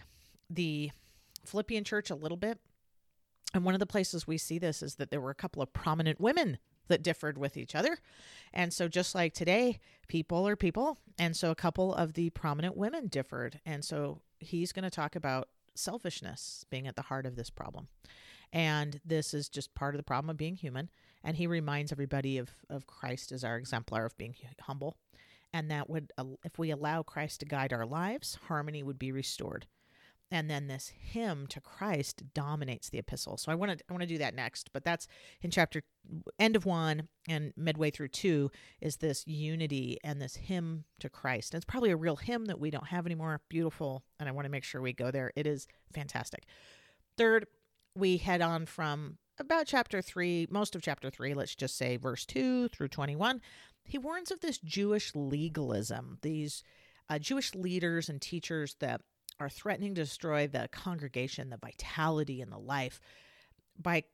the 0.51 0.91
philippian 1.45 1.85
church 1.85 2.11
a 2.11 2.15
little 2.15 2.37
bit 2.37 2.59
and 3.55 3.65
one 3.65 3.75
of 3.75 3.81
the 3.81 3.87
places 3.87 4.27
we 4.27 4.37
see 4.37 4.59
this 4.59 4.83
is 4.83 4.97
that 4.97 5.11
there 5.11 5.21
were 5.21 5.31
a 5.31 5.35
couple 5.35 5.63
of 5.63 5.73
prominent 5.73 6.21
women 6.21 6.59
that 6.89 7.03
differed 7.03 7.39
with 7.39 7.57
each 7.57 7.75
other. 7.75 7.99
And 8.53 8.73
so 8.73 8.89
just 8.89 9.15
like 9.15 9.35
today 9.35 9.81
people 10.09 10.47
are 10.47 10.57
people. 10.57 10.99
And 11.19 11.37
so 11.37 11.51
a 11.51 11.57
couple 11.57 11.95
of 11.95 12.15
the 12.15 12.31
prominent 12.31 12.77
women 12.77 13.07
differed. 13.07 13.61
And 13.65 13.85
so 13.85 14.21
he's 14.39 14.73
going 14.73 14.85
to 14.85 14.91
talk 14.91 15.17
about 15.17 15.49
selfishness 15.75 16.65
being 16.71 16.87
at 16.87 16.97
the 16.97 17.03
heart 17.03 17.27
of 17.27 17.37
this 17.37 17.51
problem. 17.51 17.89
And 18.53 19.01
this 19.05 19.35
is 19.35 19.49
just 19.49 19.75
part 19.75 19.95
of 19.95 19.99
the 19.99 20.05
problem 20.05 20.31
of 20.31 20.37
being 20.37 20.57
human. 20.57 20.91
And 21.25 21.37
he 21.37 21.47
reminds 21.47 21.91
everybody 21.91 22.39
of, 22.39 22.51
of 22.69 22.87
christ 22.87 23.33
as 23.33 23.45
our 23.45 23.57
exemplar 23.57 24.05
of 24.05 24.17
being 24.17 24.35
humble. 24.61 24.97
And 25.53 25.71
that 25.71 25.89
would 25.89 26.13
uh, 26.19 26.25
if 26.45 26.59
we 26.59 26.71
allow 26.71 27.03
christ 27.03 27.41
to 27.41 27.47
guide 27.47 27.73
our 27.73 27.87
lives 27.87 28.39
harmony 28.49 28.83
would 28.83 28.99
be 28.99 29.13
restored 29.13 29.67
and 30.35 30.51
then 30.51 30.67
this 30.67 30.89
hymn 30.99 31.47
to 31.47 31.61
christ 31.61 32.25
dominates 32.35 32.91
the 32.91 32.99
epistle. 32.99 33.37
So 33.37 33.53
i 33.53 33.55
want 33.55 33.79
to 33.79 33.85
i 33.89 33.93
want 33.93 34.03
to 34.03 34.09
do 34.09 34.19
that 34.19 34.35
next 34.35 34.71
but 34.73 34.85
that's 34.85 35.07
in 35.41 35.51
chapter 35.51 35.83
end 36.41 36.57
of 36.57 36.67
one 36.67 37.09
and 37.29 37.53
midway 37.57 37.91
through 37.91 38.09
two 38.09 38.51
is 38.81 38.97
this 38.97 39.25
unity 39.29 39.97
and 40.03 40.21
this 40.21 40.35
hymn 40.35 40.85
to 40.99 41.09
christ. 41.09 41.55
And 41.55 41.59
it's 41.59 41.65
probably 41.65 41.93
a 41.93 41.97
real 41.97 42.17
hymn 42.17 42.47
that 42.47 42.59
we 42.59 42.71
don't 42.71 42.89
have 42.89 43.07
anymore. 43.07 43.41
Beautiful 43.49 44.03
and 44.19 44.29
i 44.29 44.33
want 44.33 44.45
to 44.45 44.51
make 44.51 44.65
sure 44.65 44.83
we 44.83 44.93
go 44.93 45.13
there. 45.13 45.33
It 45.37 45.47
is 45.47 45.69
fantastic. 45.95 46.45
Third 47.17 47.47
we 47.95 48.17
head 48.17 48.43
on 48.43 48.67
from 48.67 49.19
about 49.39 49.67
chapter 49.67 50.03
3, 50.03 50.49
most 50.51 50.75
of 50.75 50.83
chapter 50.83 51.11
3, 51.11 51.35
let's 51.35 51.55
just 51.55 51.77
say 51.77 51.97
verse 51.97 52.27
2 52.27 52.69
through 52.69 52.89
21. 52.89 53.41
He 53.85 53.99
warns 53.99 54.33
of 54.33 54.41
this 54.41 54.59
Jewish 54.59 55.13
legalism, 55.15 56.19
these 56.23 56.65
uh, 57.09 57.19
Jewish 57.19 57.55
leaders 57.55 58.09
and 58.09 58.21
teachers 58.21 58.77
that 58.81 59.01
are 59.41 59.49
threatening 59.49 59.95
to 59.95 60.03
destroy 60.03 60.47
the 60.47 60.69
congregation, 60.73 61.51
the 61.51 61.57
vitality, 61.57 62.41
and 62.41 62.53
the 62.53 62.59
life 62.59 63.01
by 63.79 64.05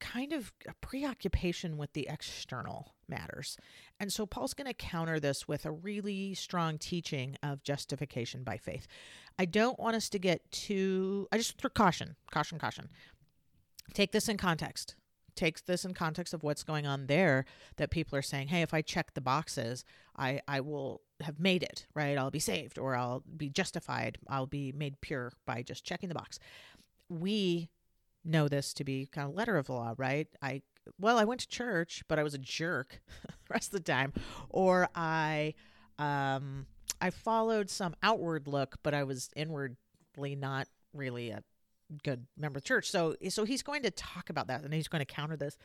kind 0.00 0.32
of 0.32 0.52
a 0.66 0.74
preoccupation 0.80 1.76
with 1.76 1.92
the 1.92 2.08
external 2.10 2.94
matters. 3.08 3.56
And 4.00 4.12
so 4.12 4.26
Paul's 4.26 4.54
going 4.54 4.66
to 4.66 4.74
counter 4.74 5.20
this 5.20 5.46
with 5.46 5.64
a 5.64 5.70
really 5.70 6.34
strong 6.34 6.76
teaching 6.78 7.36
of 7.42 7.62
justification 7.62 8.42
by 8.42 8.56
faith. 8.56 8.88
I 9.38 9.44
don't 9.44 9.78
want 9.78 9.94
us 9.94 10.08
to 10.10 10.18
get 10.18 10.50
too, 10.50 11.28
I 11.30 11.36
just, 11.36 11.56
caution, 11.74 12.16
caution, 12.32 12.58
caution. 12.58 12.88
Take 13.94 14.12
this 14.12 14.28
in 14.28 14.36
context. 14.38 14.96
Take 15.34 15.64
this 15.64 15.84
in 15.84 15.94
context 15.94 16.34
of 16.34 16.42
what's 16.42 16.62
going 16.62 16.86
on 16.86 17.06
there 17.06 17.44
that 17.76 17.90
people 17.90 18.18
are 18.18 18.22
saying, 18.22 18.48
hey, 18.48 18.62
if 18.62 18.74
I 18.74 18.82
check 18.82 19.14
the 19.14 19.20
boxes, 19.20 19.84
I, 20.16 20.40
I 20.46 20.60
will 20.60 21.00
have 21.20 21.40
made 21.40 21.62
it, 21.62 21.86
right? 21.94 22.18
I'll 22.18 22.30
be 22.30 22.38
saved 22.38 22.78
or 22.78 22.94
I'll 22.94 23.22
be 23.36 23.48
justified. 23.48 24.18
I'll 24.28 24.46
be 24.46 24.72
made 24.72 25.00
pure 25.00 25.32
by 25.46 25.62
just 25.62 25.84
checking 25.84 26.08
the 26.08 26.14
box. 26.14 26.38
We 27.08 27.70
know 28.24 28.48
this 28.48 28.72
to 28.74 28.84
be 28.84 29.06
kind 29.06 29.28
of 29.28 29.34
letter 29.34 29.56
of 29.56 29.66
the 29.66 29.72
law, 29.72 29.94
right? 29.96 30.28
I 30.40 30.62
well, 30.98 31.16
I 31.18 31.24
went 31.24 31.40
to 31.40 31.48
church, 31.48 32.02
but 32.08 32.18
I 32.18 32.22
was 32.22 32.34
a 32.34 32.38
jerk 32.38 33.00
the 33.22 33.32
rest 33.50 33.68
of 33.68 33.84
the 33.84 33.92
time, 33.92 34.12
or 34.48 34.88
I 34.94 35.54
um 35.98 36.66
I 37.00 37.10
followed 37.10 37.70
some 37.70 37.94
outward 38.02 38.46
look, 38.46 38.76
but 38.82 38.94
I 38.94 39.04
was 39.04 39.30
inwardly 39.34 40.36
not 40.36 40.68
really 40.92 41.30
a 41.30 41.42
good 42.02 42.26
member 42.36 42.58
of 42.58 42.64
church. 42.64 42.90
So 42.90 43.16
so 43.28 43.44
he's 43.44 43.62
going 43.62 43.82
to 43.82 43.90
talk 43.90 44.30
about 44.30 44.46
that 44.48 44.62
and 44.62 44.72
he's 44.72 44.88
going 44.88 45.04
to 45.04 45.14
counter 45.14 45.36
this. 45.36 45.56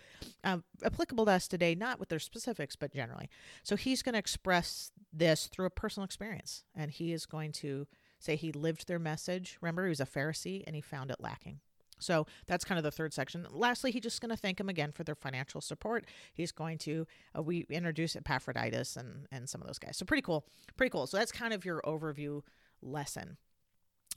Um, 0.44 0.64
applicable 0.84 1.26
to 1.26 1.32
us 1.32 1.48
today, 1.48 1.76
not 1.76 2.00
with 2.00 2.10
their 2.10 2.20
specifics, 2.20 2.76
but 2.76 2.94
generally. 2.94 3.30
So 3.64 3.76
he's 3.76 4.02
going 4.02 4.14
to 4.14 4.20
express 4.20 4.92
this 5.14 5.48
through 5.48 5.66
a 5.66 5.72
personal 5.72 6.06
experience, 6.06 6.64
and 6.76 6.92
he 6.92 7.14
is 7.14 7.26
going 7.26 7.52
to 7.54 7.88
say 8.20 8.36
he 8.36 8.52
lived 8.52 8.88
their 8.88 9.00
message. 9.00 9.58
Remember, 9.62 9.86
he 9.86 9.90
was 9.90 10.00
a 10.00 10.06
Pharisee 10.06 10.64
and 10.66 10.76
he 10.76 10.82
found 10.82 11.12
it 11.12 11.18
lacking. 11.20 11.60
So 12.00 12.28
that's 12.46 12.64
kind 12.64 12.78
of 12.78 12.84
the 12.84 12.92
third 12.92 13.14
section. 13.14 13.46
Lastly, 13.50 13.92
he's 13.92 14.04
just 14.04 14.22
going 14.22 14.30
to 14.30 14.38
thank 14.38 14.60
him 14.60 14.70
again 14.70 14.92
for 14.92 15.04
their 15.04 15.16
financial 15.16 15.62
support. 15.62 16.06
He's 16.34 16.52
going 16.52 16.78
to 16.80 17.08
uh, 17.38 17.42
we 17.42 17.66
introduce 17.70 18.16
Epaphroditus 18.16 18.96
and 18.96 19.28
and 19.32 19.50
some 19.50 19.62
of 19.62 19.68
those 19.68 19.80
guys. 19.80 19.98
So 19.98 20.06
pretty 20.06 20.22
cool, 20.22 20.46
pretty 20.76 20.92
cool. 20.92 21.08
So 21.08 21.18
that's 21.18 21.32
kind 21.32 21.54
of 21.54 21.66
your 21.66 21.82
overview 21.82 22.42
lesson 22.82 23.38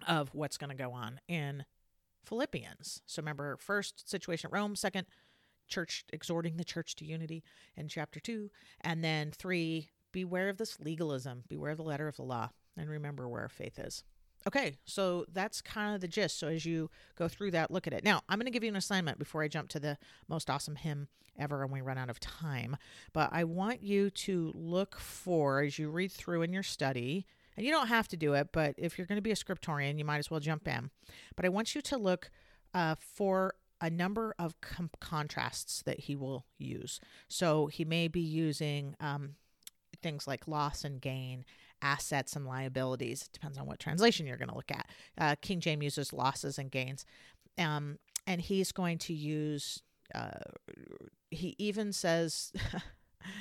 of 0.07 0.31
what's 0.35 0.57
going 0.57 0.71
to 0.71 0.77
go 0.77 0.93
on 0.93 1.21
in 1.29 1.65
Philippians. 2.25 3.03
So 3.07 3.21
remember, 3.21 3.57
first 3.57 4.09
situation 4.09 4.49
at 4.49 4.53
Rome, 4.53 4.77
second 4.77 5.07
church 5.69 6.05
exhorting 6.13 6.57
the 6.57 6.65
church 6.65 6.97
to 6.97 7.05
unity 7.05 7.43
in 7.77 7.89
chapter 7.89 8.21
two, 8.21 8.51
and 8.81 9.05
then 9.05 9.31
three 9.31 9.91
beware 10.13 10.49
of 10.49 10.59
this 10.59 10.79
legalism, 10.81 11.45
beware 11.49 11.73
of 11.73 11.79
the 11.79 11.85
letter 11.85 12.09
of 12.09 12.17
the 12.17 12.23
law, 12.23 12.51
and 12.77 12.91
remember 12.91 13.29
where 13.29 13.49
faith 13.49 13.79
is. 13.79 14.03
Okay, 14.47 14.79
so 14.87 15.27
that's 15.33 15.61
kind 15.61 15.95
of 15.95 16.01
the 16.01 16.09
gist. 16.09 16.39
So 16.39 16.49
as 16.49 16.65
you 16.65 16.91
go 17.15 17.29
through 17.29 17.51
that, 17.53 17.71
look 17.71 17.87
at 17.87 17.93
it. 17.93 18.05
Now, 18.05 18.23
I'm 18.29 18.39
going 18.39 18.47
to 18.47 18.51
give 18.51 18.65
you 18.65 18.71
an 18.71 18.77
assignment 18.77 19.19
before 19.19 19.43
I 19.43 19.49
jump 19.49 19.69
to 19.71 19.81
the 19.81 19.99
most 20.29 20.49
awesome 20.49 20.77
hymn 20.77 21.09
ever 21.39 21.63
and 21.63 21.73
we 21.73 21.81
run 21.83 21.99
out 21.99 22.11
of 22.11 22.21
time. 22.21 22.77
But 23.13 23.31
I 23.33 23.45
want 23.45 23.83
you 23.83 24.11
to 24.11 24.53
look 24.55 24.99
for, 24.99 25.61
as 25.63 25.79
you 25.79 25.91
read 25.91 26.11
through 26.11 26.43
in 26.43 26.53
your 26.53 26.63
study, 26.63 27.27
and 27.57 27.67
you 27.67 27.73
don't 27.73 27.89
have 27.89 28.09
to 28.09 28.17
do 28.17 28.35
it, 28.35 28.49
but 28.53 28.75
if 28.79 28.97
you're 28.97 29.07
going 29.07 29.19
to 29.19 29.23
be 29.23 29.33
a 29.33 29.37
scriptorian, 29.37 29.99
you 29.99 30.05
might 30.05 30.19
as 30.19 30.31
well 30.31 30.41
jump 30.41 30.67
in. 30.69 30.91
But 31.37 31.45
I 31.45 31.49
want 31.49 31.75
you 31.75 31.81
to 31.83 31.97
look 31.97 32.31
uh, 32.75 32.95
for 32.99 33.55
a 33.81 33.91
number 33.91 34.35
of 34.39 34.61
com- 34.61 34.91
contrasts 35.01 35.83
that 35.83 36.01
he 36.01 36.15
will 36.15 36.45
use. 36.59 37.01
So 37.29 37.67
he 37.67 37.85
may 37.85 38.09
be 38.09 38.21
using 38.21 38.95
um, 39.01 39.37
things 40.03 40.27
like 40.27 40.47
loss 40.47 40.85
and 40.85 41.01
gain 41.01 41.45
assets 41.83 42.37
and 42.37 42.47
liabilities. 42.47 43.23
It 43.23 43.33
depends 43.33 43.59
on 43.59 43.67
what 43.67 43.79
translation 43.79 44.27
you're 44.27 44.37
going 44.37 44.51
to 44.51 44.57
look 44.57 44.71
at. 44.71 44.89
Uh, 45.19 45.35
King 45.41 45.61
James 45.61 45.83
uses 45.83 46.13
losses 46.13 46.59
and 46.59 46.71
gains. 46.71 47.07
Um, 47.59 47.99
and 48.27 48.41
he's 48.41 48.71
going 48.73 48.99
to 48.99 49.15
use, 49.15 49.83
uh, 50.15 50.31
he 51.31 51.55
even 51.59 51.93
says, 51.93 52.53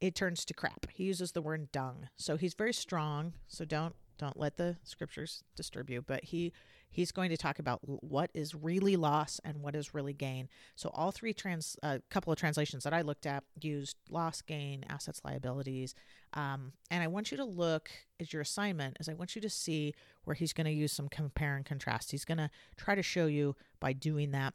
it 0.00 0.14
turns 0.14 0.44
to 0.46 0.54
crap. 0.54 0.86
He 0.92 1.04
uses 1.04 1.32
the 1.32 1.42
word 1.42 1.72
dung. 1.72 2.08
So 2.16 2.36
he's 2.36 2.54
very 2.54 2.72
strong. 2.72 3.34
So 3.46 3.64
don't 3.64 3.94
don't 4.20 4.38
let 4.38 4.58
the 4.58 4.76
scriptures 4.84 5.42
disturb 5.56 5.88
you 5.88 6.02
but 6.02 6.22
he 6.24 6.52
he's 6.90 7.10
going 7.10 7.30
to 7.30 7.38
talk 7.38 7.58
about 7.58 7.80
what 7.82 8.30
is 8.34 8.54
really 8.54 8.94
loss 8.94 9.40
and 9.44 9.62
what 9.62 9.74
is 9.74 9.94
really 9.94 10.12
gain 10.12 10.46
so 10.76 10.90
all 10.92 11.10
three 11.10 11.32
trans 11.32 11.74
a 11.82 11.86
uh, 11.86 11.98
couple 12.10 12.30
of 12.30 12.38
translations 12.38 12.84
that 12.84 12.92
i 12.92 13.00
looked 13.00 13.24
at 13.24 13.42
used 13.62 13.96
loss 14.10 14.42
gain 14.42 14.84
assets 14.90 15.22
liabilities 15.24 15.94
um, 16.34 16.72
and 16.90 17.02
i 17.02 17.06
want 17.06 17.30
you 17.30 17.36
to 17.38 17.44
look 17.44 17.90
as 18.20 18.30
your 18.30 18.42
assignment 18.42 18.94
is 19.00 19.08
i 19.08 19.14
want 19.14 19.34
you 19.34 19.40
to 19.40 19.48
see 19.48 19.94
where 20.24 20.34
he's 20.34 20.52
going 20.52 20.66
to 20.66 20.70
use 20.70 20.92
some 20.92 21.08
compare 21.08 21.56
and 21.56 21.64
contrast 21.64 22.10
he's 22.10 22.26
going 22.26 22.38
to 22.38 22.50
try 22.76 22.94
to 22.94 23.02
show 23.02 23.24
you 23.24 23.56
by 23.80 23.94
doing 23.94 24.32
that 24.32 24.52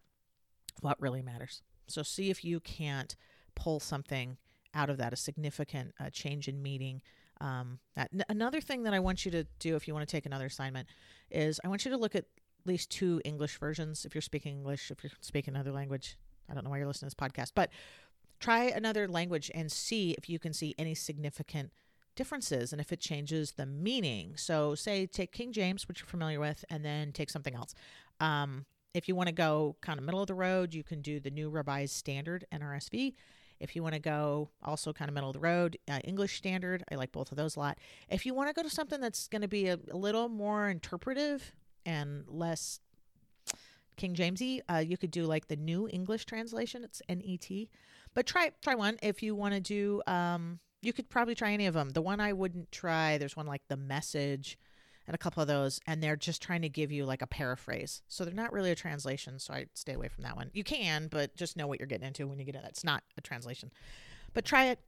what 0.82 1.02
really 1.02 1.24
matters 1.24 1.64
so 1.88 2.04
see 2.04 2.30
if 2.30 2.46
you 2.46 2.60
can't 2.60 3.16
pull 3.56 3.80
something 3.80 4.38
out 4.76 4.90
of 4.90 4.98
that 4.98 5.14
a 5.14 5.16
significant 5.16 5.94
uh, 6.00 6.10
change 6.12 6.48
in 6.48 6.62
meaning 6.62 7.02
um, 7.42 7.80
that, 7.96 8.12
another 8.30 8.62
thing 8.62 8.84
that 8.84 8.94
I 8.94 9.00
want 9.00 9.26
you 9.26 9.32
to 9.32 9.46
do 9.60 9.76
if 9.76 9.88
you 9.88 9.94
want 9.94 10.08
to 10.08 10.12
take 10.12 10.26
another 10.26 10.46
assignment 10.46 10.88
is 11.32 11.60
I 11.64 11.68
want 11.68 11.86
you 11.86 11.92
to 11.92 11.98
look 11.98 12.16
at 12.16 12.26
at 12.66 12.68
least 12.68 12.90
two 12.90 13.22
English 13.26 13.60
versions 13.60 14.06
if 14.06 14.16
you're 14.16 14.22
speaking 14.22 14.58
English, 14.58 14.90
if 14.90 15.04
you're 15.04 15.12
speaking 15.22 15.54
another 15.54 15.72
language. 15.72 16.18
I 16.50 16.54
don't 16.54 16.64
know 16.64 16.70
why 16.70 16.78
you're 16.78 16.88
listening 16.88 17.10
to 17.10 17.16
this 17.16 17.30
podcast, 17.30 17.52
but 17.56 17.70
try 18.40 18.66
another 18.66 19.08
language 19.08 19.52
and 19.54 19.72
see 19.72 20.12
if 20.12 20.30
you 20.30 20.40
can 20.40 20.54
see 20.54 20.76
any 20.78 20.96
significant 20.96 21.72
differences 22.16 22.72
and 22.72 22.80
if 22.80 22.92
it 22.92 23.00
changes 23.00 23.52
the 23.52 23.66
meaning. 23.66 24.34
So, 24.38 24.74
say 24.76 25.06
take 25.06 25.32
King 25.32 25.52
James, 25.52 25.88
which 25.88 26.00
you're 26.00 26.08
familiar 26.08 26.40
with, 26.40 26.64
and 26.70 26.84
then 26.86 27.12
take 27.12 27.30
something 27.30 27.56
else. 27.56 27.76
Um, 28.20 28.66
if 28.94 29.08
you 29.08 29.16
want 29.16 29.28
to 29.28 29.34
go 29.34 29.76
kind 29.82 30.00
of 30.00 30.06
middle 30.06 30.22
of 30.22 30.28
the 30.28 30.36
road, 30.36 30.74
you 30.74 30.84
can 30.84 31.02
do 31.02 31.20
the 31.20 31.30
New 31.30 31.50
Revised 31.50 31.94
Standard 31.94 32.46
NRSV. 32.54 33.14
If 33.66 33.76
you 33.76 33.82
want 33.82 33.96
to 33.96 34.00
go 34.00 34.52
also 34.64 34.94
kind 34.94 35.10
of 35.10 35.16
middle 35.16 35.32
of 35.32 35.34
the 35.34 35.40
road, 35.40 35.80
uh, 35.90 35.98
English 36.04 36.38
Standard, 36.38 36.84
I 36.92 36.96
like 36.96 37.12
both 37.12 37.32
of 37.32 37.38
those 37.38 37.56
a 37.56 37.60
lot. 37.60 37.80
If 38.10 38.24
you 38.24 38.36
want 38.36 38.48
to 38.48 38.54
go 38.54 38.62
to 38.62 38.70
something 38.70 39.02
that's 39.02 39.28
going 39.28 39.42
to 39.42 39.48
be 39.48 39.70
a, 39.70 39.80
a, 39.90 39.98
little 39.98 40.30
more 40.30 40.70
interpretive 40.70 41.52
and 41.84 42.26
less 42.28 42.80
King 43.98 44.14
Jamesy, 44.14 44.62
uh, 44.70 44.84
you 44.86 44.98
could 44.98 45.10
do 45.10 45.26
like 45.26 45.48
the 45.48 45.56
New 45.56 45.90
English 45.92 46.26
Translation. 46.26 46.84
It's 46.84 47.02
NET, 47.10 47.68
but 48.14 48.28
try 48.28 48.52
try 48.62 48.76
one 48.76 48.98
if 49.02 49.24
you 49.24 49.34
want 49.34 49.56
to 49.56 49.60
do. 49.60 50.04
Um, 50.06 50.60
you 50.84 50.94
could 50.94 51.10
probably 51.10 51.34
try 51.34 51.52
any 51.52 51.66
of 51.66 51.74
them. 51.74 51.90
The 51.90 52.04
one 52.04 52.20
I 52.20 52.34
wouldn't 52.34 52.72
try. 52.72 53.18
There's 53.18 53.36
one 53.36 53.48
like 53.48 53.64
the 53.68 53.78
Message 53.78 54.60
and 55.08 55.16
a 55.16 55.18
couple 55.18 55.42
of 55.42 55.48
those, 55.48 55.80
and 55.86 56.02
they're 56.02 56.16
just 56.16 56.42
trying 56.42 56.62
to 56.64 56.70
give 56.70 56.92
you 56.92 57.06
like 57.06 57.22
a 57.22 57.28
paraphrase. 57.28 58.02
So 58.08 58.26
they're 58.26 58.34
not 58.34 58.54
really 58.54 58.72
a 58.72 58.76
translation. 58.76 59.40
So 59.40 59.54
I 59.54 59.68
stay 59.74 59.94
away 59.94 60.08
from 60.08 60.24
that 60.24 60.36
one. 60.36 60.50
You 60.54 60.64
can, 60.64 61.08
but 61.08 61.36
just 61.36 61.58
know 61.58 61.68
what 61.68 61.80
you're 61.80 61.88
getting 61.88 62.08
into 62.08 62.28
when 62.28 62.40
you 62.40 62.46
get 62.46 62.56
it. 62.56 62.64
It's 62.68 62.84
not 62.84 63.04
a 63.18 63.22
translation. 63.22 63.72
But 64.34 64.46
try 64.46 64.66
it. 64.66 64.80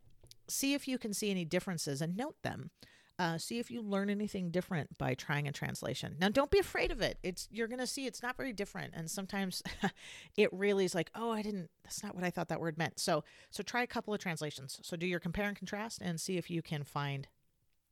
See 0.48 0.74
if 0.74 0.88
you 0.88 0.98
can 0.98 1.14
see 1.14 1.30
any 1.30 1.46
differences 1.46 2.02
and 2.02 2.16
note 2.16 2.36
them. 2.42 2.72
Uh, 3.20 3.38
see 3.38 3.58
if 3.58 3.72
you 3.72 3.82
learn 3.82 4.12
anything 4.12 4.52
different 4.52 4.96
by 5.00 5.16
trying 5.16 5.48
a 5.48 5.52
translation. 5.52 6.16
Now, 6.20 6.30
don't 6.30 6.52
be 6.52 6.60
afraid 6.60 6.92
of 6.92 7.02
it. 7.02 7.18
It's 7.24 7.48
you're 7.52 7.68
gonna 7.68 7.88
see 7.88 8.06
it's 8.06 8.22
not 8.22 8.38
very 8.38 8.54
different, 8.54 8.94
and 8.96 9.10
sometimes 9.10 9.64
it 10.38 10.54
really 10.54 10.86
is 10.86 10.94
like, 10.94 11.10
oh, 11.16 11.32
I 11.32 11.42
didn't. 11.42 11.72
That's 11.84 12.04
not 12.04 12.14
what 12.14 12.24
I 12.24 12.30
thought 12.30 12.48
that 12.50 12.60
word 12.60 12.78
meant. 12.78 13.00
So, 13.00 13.24
so 13.50 13.64
try 13.64 13.82
a 13.82 13.88
couple 13.88 14.14
of 14.14 14.20
translations. 14.20 14.80
So 14.84 14.96
do 14.96 15.08
your 15.08 15.20
compare 15.20 15.48
and 15.48 15.58
contrast, 15.58 16.00
and 16.00 16.22
see 16.22 16.38
if 16.38 16.52
you 16.52 16.62
can 16.62 16.84
find 16.84 17.28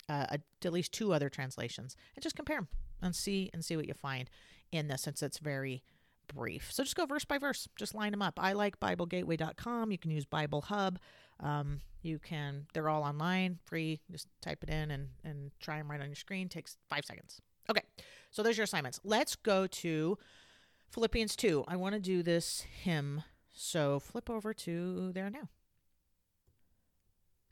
uh, 0.09 0.25
at 0.29 0.73
least 0.73 0.91
two 0.91 1.13
other 1.13 1.29
translations 1.29 1.95
and 2.15 2.23
just 2.23 2.35
compare 2.35 2.57
them 2.57 2.67
and 3.01 3.15
see 3.15 3.49
and 3.53 3.63
see 3.63 3.75
what 3.75 3.87
you 3.87 3.93
find 3.93 4.29
in 4.71 4.87
this 4.87 5.03
since 5.03 5.21
it's 5.21 5.39
very 5.39 5.83
brief. 6.27 6.71
So 6.71 6.83
just 6.83 6.95
go 6.95 7.05
verse 7.05 7.25
by 7.25 7.37
verse, 7.37 7.67
just 7.75 7.93
line 7.93 8.11
them 8.11 8.21
up. 8.21 8.39
I 8.41 8.53
like 8.53 8.79
BibleGateway.com. 8.79 9.91
You 9.91 9.97
can 9.97 10.11
use 10.11 10.25
Bible 10.25 10.61
Hub. 10.61 10.99
Um, 11.39 11.81
you 12.01 12.19
can, 12.19 12.67
they're 12.73 12.89
all 12.89 13.03
online, 13.03 13.59
free. 13.65 13.99
Just 14.11 14.27
type 14.41 14.63
it 14.63 14.69
in 14.69 14.91
and, 14.91 15.09
and 15.23 15.51
try 15.59 15.77
them 15.77 15.89
right 15.89 15.99
on 15.99 16.07
your 16.07 16.15
screen. 16.15 16.49
Takes 16.49 16.77
five 16.89 17.05
seconds. 17.05 17.41
Okay, 17.69 17.81
so 18.31 18.43
there's 18.43 18.57
your 18.57 18.65
assignments. 18.65 18.99
Let's 19.03 19.35
go 19.35 19.67
to 19.67 20.17
Philippians 20.91 21.35
2. 21.35 21.65
I 21.67 21.75
want 21.75 21.95
to 21.95 21.99
do 21.99 22.21
this 22.21 22.61
hymn. 22.83 23.23
So 23.53 23.99
flip 23.99 24.29
over 24.29 24.53
to 24.53 25.11
there 25.13 25.29
now. 25.29 25.49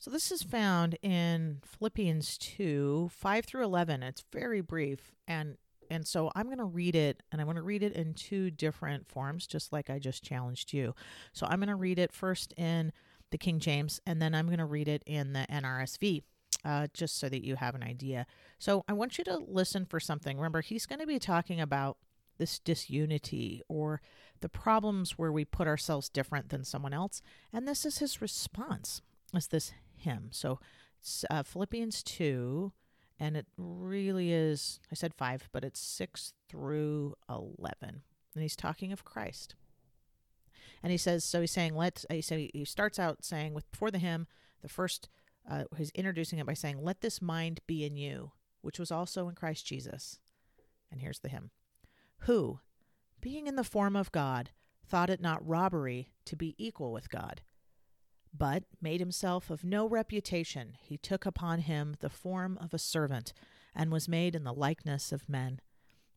So 0.04 0.12
this 0.12 0.34
is 0.34 0.44
found 0.44 0.98
in 1.02 1.62
Philippians 1.64 2.38
2, 2.38 3.10
5 3.10 3.46
through 3.46 3.64
11. 3.64 4.04
It's 4.04 4.26
very 4.34 4.60
brief 4.60 5.14
and 5.30 5.56
and 5.90 6.06
so 6.06 6.30
I'm 6.36 6.48
going 6.48 6.58
to 6.58 6.66
read 6.66 6.94
it 6.94 7.24
and 7.32 7.40
I 7.40 7.46
want 7.46 7.56
to 7.56 7.62
read 7.62 7.84
it 7.84 7.94
in 7.94 8.14
two 8.14 8.52
different 8.52 9.08
forms 9.08 9.48
just 9.48 9.72
like 9.72 9.90
I 9.90 10.00
just 10.00 10.22
challenged 10.22 10.74
you. 10.74 10.94
So 11.32 11.48
I'm 11.50 11.60
going 11.60 11.70
to 11.70 11.78
read 11.78 12.00
it 12.00 12.12
first 12.12 12.54
in 12.58 12.92
the 13.32 13.38
King 13.38 13.60
James 13.60 14.02
and 14.06 14.22
then 14.22 14.36
I'm 14.36 14.48
going 14.48 14.58
to 14.58 14.66
read 14.66 14.90
it 14.90 15.04
in 15.06 15.32
the 15.32 15.48
NRSV. 15.50 16.24
Uh, 16.66 16.88
just 16.94 17.18
so 17.18 17.30
that 17.30 17.46
you 17.46 17.56
have 17.56 17.74
an 17.74 17.84
idea. 17.84 18.26
So 18.60 18.84
I 18.90 18.94
want 18.94 19.18
you 19.18 19.24
to 19.24 19.38
listen 19.38 19.86
for 19.86 20.02
something. 20.02 20.36
Remember, 20.36 20.62
he's 20.62 20.86
going 20.86 21.00
to 21.00 21.08
be 21.08 21.20
talking 21.20 21.62
about 21.62 21.98
this 22.38 22.60
disunity 22.60 23.62
or 23.70 24.02
the 24.42 24.50
problems 24.50 25.12
where 25.12 25.32
we 25.32 25.46
put 25.46 25.68
ourselves 25.68 26.10
different 26.10 26.50
than 26.50 26.66
someone 26.66 26.94
else. 26.94 27.22
And 27.54 27.68
this 27.68 27.86
is 27.86 28.00
his 28.00 28.22
response. 28.22 29.02
Is 29.36 29.48
this 29.48 29.74
hymn. 30.04 30.30
So 30.32 30.60
uh, 31.30 31.44
Philippians 31.44 32.04
2, 32.04 32.72
and 33.20 33.36
it 33.38 33.46
really 33.58 34.32
is, 34.32 34.80
I 34.92 34.96
said 34.96 35.14
5, 35.14 35.50
but 35.52 35.64
it's 35.64 35.80
6 35.80 36.34
through 36.50 37.16
11. 37.30 37.76
And 37.82 38.42
he's 38.42 38.56
talking 38.56 38.92
of 38.92 39.06
Christ. 39.06 39.56
And 40.82 40.92
he 40.92 40.98
says, 40.98 41.24
so 41.24 41.42
he's 41.42 41.52
saying, 41.52 41.76
let's, 41.76 42.06
he, 42.10 42.22
so 42.22 42.36
he 42.36 42.66
starts 42.66 43.00
out 43.00 43.24
saying, 43.24 43.54
with 43.54 43.70
before 43.72 43.92
the 43.92 44.00
hymn, 44.00 44.28
the 44.62 44.70
first, 44.70 45.10
uh, 45.50 45.64
he's 45.78 45.92
introducing 45.92 46.40
it 46.40 46.46
by 46.46 46.54
saying, 46.54 46.82
let 46.82 47.02
this 47.02 47.22
mind 47.22 47.62
be 47.68 47.86
in 47.86 47.96
you, 47.96 48.32
which 48.62 48.80
was 48.80 48.92
also 48.92 49.30
in 49.30 49.36
Christ 49.36 49.66
Jesus. 49.66 50.20
And 50.92 51.02
here's 51.02 51.20
the 51.20 51.30
hymn 51.30 51.52
Who, 52.20 52.60
being 53.22 53.48
in 53.48 53.56
the 53.56 53.64
form 53.64 53.96
of 53.96 54.12
God, 54.12 54.50
thought 54.86 55.10
it 55.10 55.22
not 55.22 55.48
robbery 55.48 56.10
to 56.26 56.36
be 56.36 56.56
equal 56.58 56.92
with 56.92 57.10
God, 57.10 57.42
but 58.34 58.64
made 58.82 59.00
himself 59.00 59.50
of 59.50 59.64
no 59.64 59.88
reputation. 59.88 60.76
He 60.82 60.98
took 60.98 61.26
upon 61.26 61.60
him 61.60 61.96
the 62.00 62.10
form 62.10 62.58
of 62.60 62.74
a 62.74 62.80
servant, 62.80 63.34
and 63.76 63.92
was 63.92 64.08
made 64.08 64.36
in 64.36 64.44
the 64.44 64.54
likeness 64.54 65.12
of 65.12 65.30
men. 65.30 65.62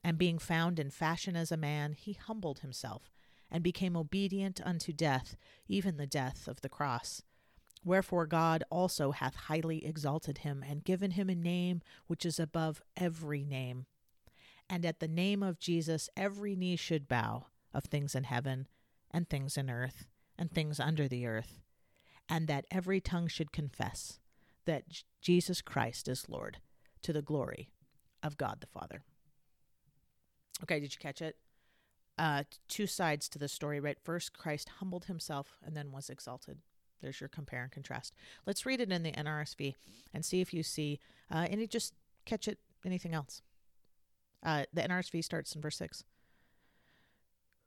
And 0.02 0.18
being 0.18 0.38
found 0.38 0.78
in 0.78 0.90
fashion 0.90 1.36
as 1.36 1.52
a 1.52 1.56
man, 1.56 1.92
he 1.92 2.14
humbled 2.14 2.60
himself, 2.60 3.10
and 3.50 3.62
became 3.62 3.96
obedient 3.96 4.60
unto 4.64 4.92
death, 4.92 5.36
even 5.68 5.96
the 5.96 6.06
death 6.06 6.48
of 6.48 6.60
the 6.60 6.68
cross. 6.68 7.22
Wherefore 7.84 8.26
God 8.26 8.64
also 8.70 9.12
hath 9.12 9.34
highly 9.34 9.84
exalted 9.84 10.38
him, 10.38 10.64
and 10.66 10.84
given 10.84 11.12
him 11.12 11.28
a 11.28 11.34
name 11.34 11.82
which 12.06 12.24
is 12.24 12.40
above 12.40 12.82
every 12.96 13.44
name. 13.44 13.86
And 14.68 14.84
at 14.84 15.00
the 15.00 15.08
name 15.08 15.42
of 15.42 15.60
Jesus 15.60 16.08
every 16.16 16.56
knee 16.56 16.76
should 16.76 17.06
bow, 17.06 17.46
of 17.72 17.84
things 17.84 18.14
in 18.14 18.24
heaven, 18.24 18.66
and 19.10 19.28
things 19.28 19.56
in 19.56 19.70
earth, 19.70 20.06
and 20.36 20.50
things 20.50 20.80
under 20.80 21.06
the 21.06 21.26
earth, 21.26 21.60
and 22.28 22.48
that 22.48 22.66
every 22.70 23.00
tongue 23.00 23.28
should 23.28 23.52
confess 23.52 24.18
that 24.64 24.84
Jesus 25.20 25.62
Christ 25.62 26.08
is 26.08 26.28
Lord, 26.28 26.58
to 27.02 27.12
the 27.12 27.22
glory 27.22 27.70
of 28.22 28.36
God 28.36 28.58
the 28.60 28.66
Father. 28.66 29.02
Okay, 30.62 30.80
did 30.80 30.92
you 30.92 30.98
catch 30.98 31.22
it? 31.22 31.36
Uh, 32.18 32.44
two 32.68 32.86
sides 32.86 33.28
to 33.28 33.38
the 33.38 33.48
story, 33.48 33.78
right? 33.78 33.98
First, 34.02 34.36
Christ 34.36 34.70
humbled 34.80 35.04
himself 35.04 35.58
and 35.64 35.76
then 35.76 35.92
was 35.92 36.08
exalted. 36.08 36.58
There's 37.02 37.20
your 37.20 37.28
compare 37.28 37.62
and 37.62 37.70
contrast. 37.70 38.14
Let's 38.46 38.64
read 38.64 38.80
it 38.80 38.90
in 38.90 39.02
the 39.02 39.12
NRSV 39.12 39.74
and 40.14 40.24
see 40.24 40.40
if 40.40 40.54
you 40.54 40.62
see 40.62 40.98
uh, 41.30 41.46
any, 41.50 41.66
just 41.66 41.94
catch 42.24 42.48
it, 42.48 42.58
anything 42.84 43.14
else. 43.14 43.42
Uh, 44.42 44.64
the 44.72 44.82
NRSV 44.82 45.22
starts 45.22 45.54
in 45.54 45.60
verse 45.60 45.76
6. 45.76 46.04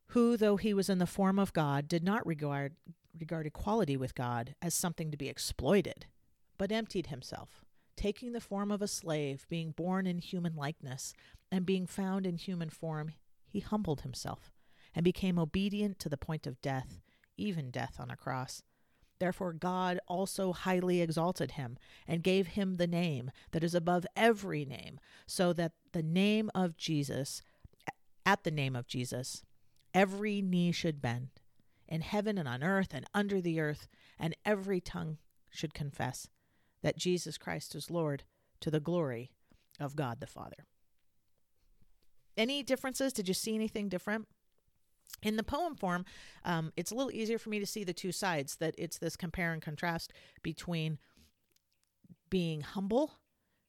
Who, 0.07 0.35
though 0.37 0.57
he 0.57 0.73
was 0.73 0.89
in 0.89 0.97
the 0.97 1.05
form 1.05 1.37
of 1.37 1.53
God, 1.53 1.87
did 1.87 2.03
not 2.03 2.25
regard, 2.25 2.73
regard 3.17 3.45
equality 3.45 3.95
with 3.97 4.15
God 4.15 4.55
as 4.61 4.73
something 4.73 5.11
to 5.11 5.17
be 5.17 5.29
exploited, 5.29 6.05
but 6.57 6.71
emptied 6.71 7.07
himself, 7.07 7.63
taking 7.95 8.33
the 8.33 8.41
form 8.41 8.71
of 8.71 8.81
a 8.81 8.87
slave, 8.87 9.45
being 9.49 9.71
born 9.71 10.07
in 10.07 10.19
human 10.19 10.55
likeness, 10.55 11.13
and 11.51 11.65
being 11.65 11.85
found 11.85 12.25
in 12.25 12.37
human 12.37 12.69
form, 12.69 13.13
he 13.47 13.59
humbled 13.59 14.01
himself, 14.01 14.51
and 14.93 15.03
became 15.03 15.39
obedient 15.39 15.99
to 15.99 16.09
the 16.09 16.17
point 16.17 16.45
of 16.45 16.61
death, 16.61 17.01
even 17.37 17.71
death 17.71 17.95
on 17.99 18.11
a 18.11 18.15
cross. 18.15 18.63
Therefore, 19.19 19.51
God 19.51 19.99
also 20.07 20.53
highly 20.53 21.01
exalted 21.01 21.51
him 21.51 21.77
and 22.07 22.23
gave 22.23 22.47
him 22.47 22.77
the 22.77 22.87
name 22.87 23.31
that 23.51 23.63
is 23.63 23.75
above 23.75 24.05
every 24.15 24.63
name, 24.63 24.99
so 25.27 25.51
that 25.53 25.73
the 25.91 26.03
name 26.03 26.49
of 26.55 26.77
Jesus, 26.77 27.41
at 28.25 28.43
the 28.43 28.51
name 28.51 28.75
of 28.75 28.87
Jesus, 28.87 29.43
every 29.93 30.41
knee 30.41 30.71
should 30.71 31.01
bend, 31.01 31.29
in 31.89 32.01
heaven 32.01 32.37
and 32.37 32.47
on 32.47 32.63
earth 32.63 32.93
and 32.93 33.05
under 33.13 33.41
the 33.41 33.59
earth, 33.59 33.87
and 34.17 34.35
every 34.45 34.79
tongue 34.79 35.17
should 35.49 35.73
confess 35.73 36.29
that 36.81 36.97
Jesus 36.97 37.37
Christ 37.37 37.75
is 37.75 37.91
Lord 37.91 38.23
to 38.61 38.71
the 38.71 38.79
glory 38.79 39.31
of 39.79 39.95
God 39.95 40.19
the 40.19 40.27
Father. 40.27 40.65
Any 42.37 42.63
differences? 42.63 43.11
Did 43.11 43.27
you 43.27 43.33
see 43.33 43.55
anything 43.55 43.89
different? 43.89 44.27
In 45.23 45.35
the 45.35 45.43
poem 45.43 45.75
form, 45.75 46.05
um, 46.45 46.71
it's 46.77 46.91
a 46.91 46.95
little 46.95 47.11
easier 47.11 47.39
for 47.39 47.49
me 47.49 47.59
to 47.59 47.65
see 47.65 47.83
the 47.83 47.93
two 47.93 48.11
sides 48.11 48.55
that 48.57 48.75
it's 48.77 48.99
this 48.99 49.17
compare 49.17 49.51
and 49.51 49.61
contrast 49.61 50.13
between 50.43 50.99
being 52.29 52.61
humble, 52.61 53.13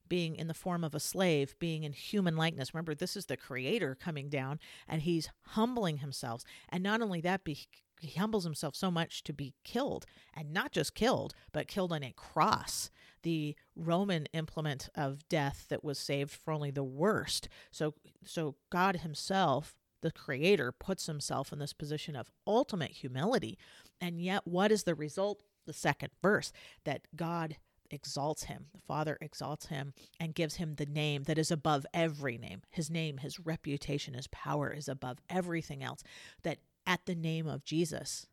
being 0.08 0.36
in 0.36 0.46
the 0.46 0.54
form 0.54 0.84
of 0.84 0.94
a 0.94 1.00
slave, 1.00 1.54
being 1.58 1.82
in 1.82 1.92
human 1.92 2.36
likeness. 2.36 2.74
Remember, 2.74 2.94
this 2.94 3.16
is 3.16 3.26
the 3.26 3.36
creator 3.36 3.96
coming 3.96 4.28
down 4.28 4.60
and 4.86 5.02
he's 5.02 5.30
humbling 5.46 5.98
himself. 5.98 6.42
And 6.68 6.82
not 6.82 7.00
only 7.00 7.20
that, 7.22 7.42
be, 7.42 7.66
he 8.00 8.18
humbles 8.18 8.44
himself 8.44 8.74
so 8.74 8.90
much 8.90 9.22
to 9.24 9.32
be 9.32 9.54
killed 9.64 10.06
and 10.34 10.52
not 10.52 10.72
just 10.72 10.94
killed, 10.94 11.34
but 11.52 11.68
killed 11.68 11.92
on 11.92 12.02
a 12.02 12.12
cross, 12.12 12.90
the 13.22 13.54
Roman 13.76 14.26
implement 14.32 14.88
of 14.94 15.28
death 15.28 15.66
that 15.68 15.84
was 15.84 15.98
saved 15.98 16.30
for 16.30 16.52
only 16.52 16.70
the 16.70 16.84
worst. 16.84 17.48
So, 17.70 17.94
so 18.24 18.56
God 18.70 18.96
himself 18.96 19.74
the 20.02 20.10
creator 20.10 20.72
puts 20.72 21.06
himself 21.06 21.52
in 21.52 21.58
this 21.58 21.72
position 21.72 22.16
of 22.16 22.30
ultimate 22.46 22.90
humility. 22.90 23.58
And 24.00 24.20
yet, 24.20 24.46
what 24.46 24.72
is 24.72 24.84
the 24.84 24.94
result? 24.94 25.42
The 25.66 25.72
second 25.72 26.10
verse 26.22 26.52
that 26.84 27.02
God 27.14 27.56
exalts 27.90 28.44
him. 28.44 28.66
The 28.72 28.80
Father 28.80 29.18
exalts 29.20 29.66
him 29.66 29.92
and 30.18 30.34
gives 30.34 30.56
him 30.56 30.74
the 30.74 30.86
name 30.86 31.24
that 31.24 31.38
is 31.38 31.50
above 31.50 31.84
every 31.92 32.38
name. 32.38 32.62
His 32.70 32.90
name, 32.90 33.18
his 33.18 33.38
reputation, 33.38 34.14
his 34.14 34.28
power 34.28 34.72
is 34.72 34.88
above 34.88 35.18
everything 35.28 35.82
else. 35.82 36.02
That 36.42 36.58
at 36.86 37.06
the 37.06 37.14
name 37.14 37.46
of 37.46 37.64
Jesus, 37.64 38.26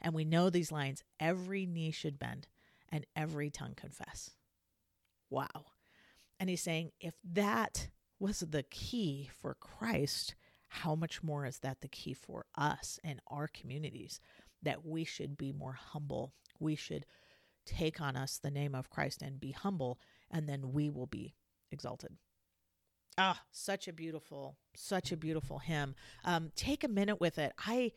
and 0.00 0.14
we 0.14 0.24
know 0.24 0.50
these 0.50 0.72
lines, 0.72 1.02
every 1.18 1.66
knee 1.66 1.90
should 1.90 2.18
bend 2.18 2.46
and 2.88 3.06
every 3.16 3.50
tongue 3.50 3.74
confess. 3.76 4.30
Wow. 5.30 5.66
And 6.40 6.48
he's 6.48 6.62
saying, 6.62 6.92
if 7.00 7.14
that 7.24 7.88
was 8.18 8.40
the 8.40 8.62
key 8.62 9.28
for 9.40 9.54
Christ, 9.54 10.34
how 10.68 10.94
much 10.94 11.22
more 11.22 11.46
is 11.46 11.58
that 11.60 11.80
the 11.80 11.88
key 11.88 12.14
for 12.14 12.46
us 12.56 12.98
and 13.02 13.20
our 13.28 13.48
communities 13.48 14.20
that 14.62 14.84
we 14.84 15.04
should 15.04 15.36
be 15.36 15.52
more 15.52 15.72
humble? 15.72 16.32
We 16.60 16.76
should 16.76 17.06
take 17.66 18.00
on 18.00 18.16
us 18.16 18.38
the 18.38 18.50
name 18.50 18.74
of 18.74 18.90
Christ 18.90 19.22
and 19.22 19.40
be 19.40 19.52
humble, 19.52 19.98
and 20.30 20.48
then 20.48 20.72
we 20.72 20.90
will 20.90 21.06
be 21.06 21.34
exalted. 21.70 22.16
Ah, 23.18 23.42
such 23.50 23.88
a 23.88 23.92
beautiful, 23.92 24.56
such 24.74 25.10
a 25.10 25.16
beautiful 25.16 25.58
hymn. 25.58 25.94
Um, 26.24 26.52
take 26.54 26.84
a 26.84 26.88
minute 26.88 27.20
with 27.20 27.36
it. 27.36 27.52
I, 27.58 27.92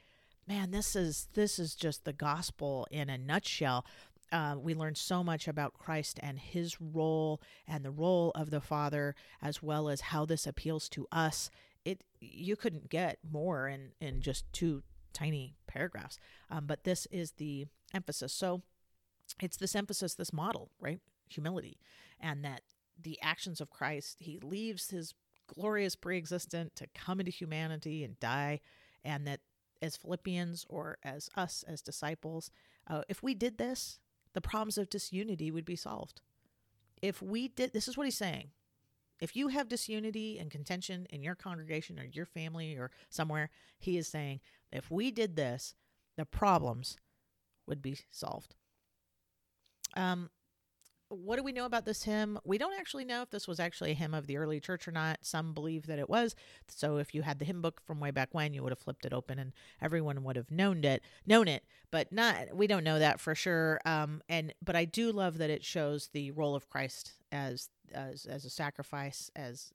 man, 0.48 0.72
this 0.72 0.96
is 0.96 1.28
this 1.34 1.60
is 1.60 1.76
just 1.76 2.06
the 2.06 2.14
gospel 2.14 2.88
in 2.90 3.10
a 3.10 3.18
nutshell. 3.18 3.86
Uh, 4.32 4.56
we 4.58 4.74
learn 4.74 4.96
so 4.96 5.24
much 5.24 5.48
about 5.48 5.74
Christ 5.74 6.20
and 6.24 6.40
his 6.40 6.82
role 6.82 7.42
and 7.68 7.86
the 7.86 7.92
role 7.92 8.32
of 8.34 8.50
the 8.50 8.62
Father, 8.62 9.14
as 9.42 9.62
well 9.62 9.90
as 9.90 10.02
how 10.02 10.26
this 10.26 10.48
appeals 10.48 10.90
to 10.90 11.06
us 11.12 11.52
it 11.86 12.04
you 12.20 12.56
couldn't 12.56 12.90
get 12.90 13.18
more 13.30 13.68
in 13.68 13.92
in 14.00 14.22
just 14.22 14.52
two 14.54 14.84
tiny 15.14 15.56
paragraphs. 15.68 16.18
Um, 16.50 16.66
but 16.66 16.84
this 16.84 17.08
is 17.12 17.34
the 17.34 17.66
emphasis. 17.94 18.34
So 18.34 18.62
it's 19.42 19.58
this 19.58 19.76
emphasis, 19.76 20.14
this 20.14 20.34
model, 20.34 20.70
right? 20.80 21.00
Humility, 21.30 21.78
and 22.20 22.44
that 22.44 22.62
the 23.04 23.20
actions 23.22 23.62
of 23.62 23.70
Christ, 23.70 24.18
he 24.20 24.40
leaves 24.42 24.90
his 24.90 25.14
glorious 25.48 25.96
pre-existent 25.96 26.76
to 26.76 26.88
come 26.96 27.20
into 27.20 27.32
humanity 27.32 28.04
and 28.04 28.20
die, 28.20 28.62
and 29.04 29.28
that 29.28 29.42
as 29.82 29.98
Philippians 29.98 30.66
or 30.70 30.98
as 31.04 31.30
us 31.36 31.64
as 31.68 31.82
disciples, 31.82 32.52
uh, 32.88 33.02
if 33.10 33.24
we 33.24 33.34
did 33.34 33.58
this, 33.58 34.00
the 34.34 34.42
problems 34.42 34.78
of 34.78 34.90
disunity 34.90 35.52
would 35.52 35.66
be 35.66 35.76
solved. 35.76 36.22
If 37.02 37.22
we 37.22 37.48
did, 37.48 37.74
this 37.74 37.88
is 37.88 37.98
what 37.98 38.06
he's 38.06 38.18
saying. 38.18 38.50
If 39.20 39.36
you 39.36 39.50
have 39.50 39.70
disunity 39.70 40.40
and 40.40 40.50
contention 40.50 41.06
in 41.10 41.22
your 41.22 41.36
congregation 41.36 42.00
or 42.00 42.06
your 42.06 42.26
family 42.26 42.76
or 42.76 42.92
somewhere, 43.10 43.50
he 43.78 43.98
is 43.98 44.08
saying, 44.08 44.40
if 44.72 44.90
we 44.90 45.12
did 45.12 45.36
this, 45.36 45.76
the 46.18 46.26
problems 46.26 46.98
would 47.68 47.82
be 47.82 47.98
solved. 48.10 48.56
Um, 49.96 50.30
what 51.12 51.38
do 51.38 51.44
we 51.44 51.52
know 51.52 51.66
about 51.66 51.86
this 51.86 52.04
hymn? 52.04 52.40
We 52.44 52.58
don't 52.58 52.80
actually 52.80 53.06
know 53.06 53.22
if 53.22 53.30
this 53.30 53.48
was 53.48 53.60
actually 53.60 53.92
a 53.92 53.96
hymn 53.96 54.14
of 54.14 54.28
the 54.28 54.38
early 54.38 54.60
church 54.60 54.88
or 54.88 54.92
not. 54.92 55.20
Some 55.22 55.54
believe 55.54 55.88
that 55.88 56.00
it 56.00 56.10
was. 56.10 56.36
So 56.68 56.98
if 56.98 57.14
you 57.14 57.22
had 57.22 57.40
the 57.40 57.46
hymn 57.46 57.62
book 57.62 57.82
from 57.86 58.00
way 58.00 58.12
back 58.12 58.30
when, 58.32 58.54
you 58.54 58.64
would 58.64 58.72
have 58.72 58.80
flipped 58.80 59.06
it 59.06 59.14
open 59.14 59.38
and 59.38 59.54
everyone 59.82 60.24
would 60.24 60.36
have 60.36 60.52
known 60.52 60.84
it, 60.84 61.04
known 61.26 61.48
it. 61.48 61.64
But 61.92 62.12
not, 62.12 62.56
we 62.56 62.68
don't 62.68 62.84
know 62.84 63.00
that 63.00 63.20
for 63.20 63.36
sure. 63.36 63.80
Um, 63.86 64.22
and 64.30 64.54
but 64.64 64.76
I 64.76 64.86
do 64.86 65.12
love 65.12 65.38
that 65.40 65.50
it 65.50 65.66
shows 65.66 66.10
the 66.14 66.32
role 66.32 66.56
of 66.56 66.70
Christ 66.70 67.14
as 67.32 67.70
as 67.94 68.26
as 68.26 68.46
a 68.46 68.50
sacrifice, 68.50 69.30
as 69.36 69.74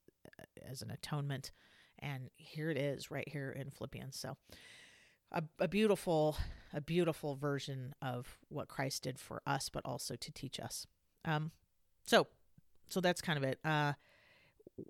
as 0.67 0.81
an 0.81 0.91
atonement. 0.91 1.51
And 1.99 2.29
here 2.35 2.69
it 2.69 2.77
is, 2.77 3.09
right 3.11 3.27
here 3.27 3.51
in 3.51 3.71
Philippians. 3.71 4.17
So 4.17 4.37
a, 5.31 5.43
a 5.59 5.67
beautiful, 5.67 6.37
a 6.73 6.81
beautiful 6.81 7.35
version 7.35 7.93
of 8.01 8.37
what 8.49 8.67
Christ 8.67 9.03
did 9.03 9.19
for 9.19 9.41
us, 9.45 9.69
but 9.69 9.83
also 9.85 10.15
to 10.15 10.31
teach 10.31 10.59
us. 10.59 10.87
Um, 11.25 11.51
so, 12.03 12.27
so 12.89 13.01
that's 13.01 13.21
kind 13.21 13.37
of 13.37 13.43
it. 13.43 13.59
Uh, 13.63 13.93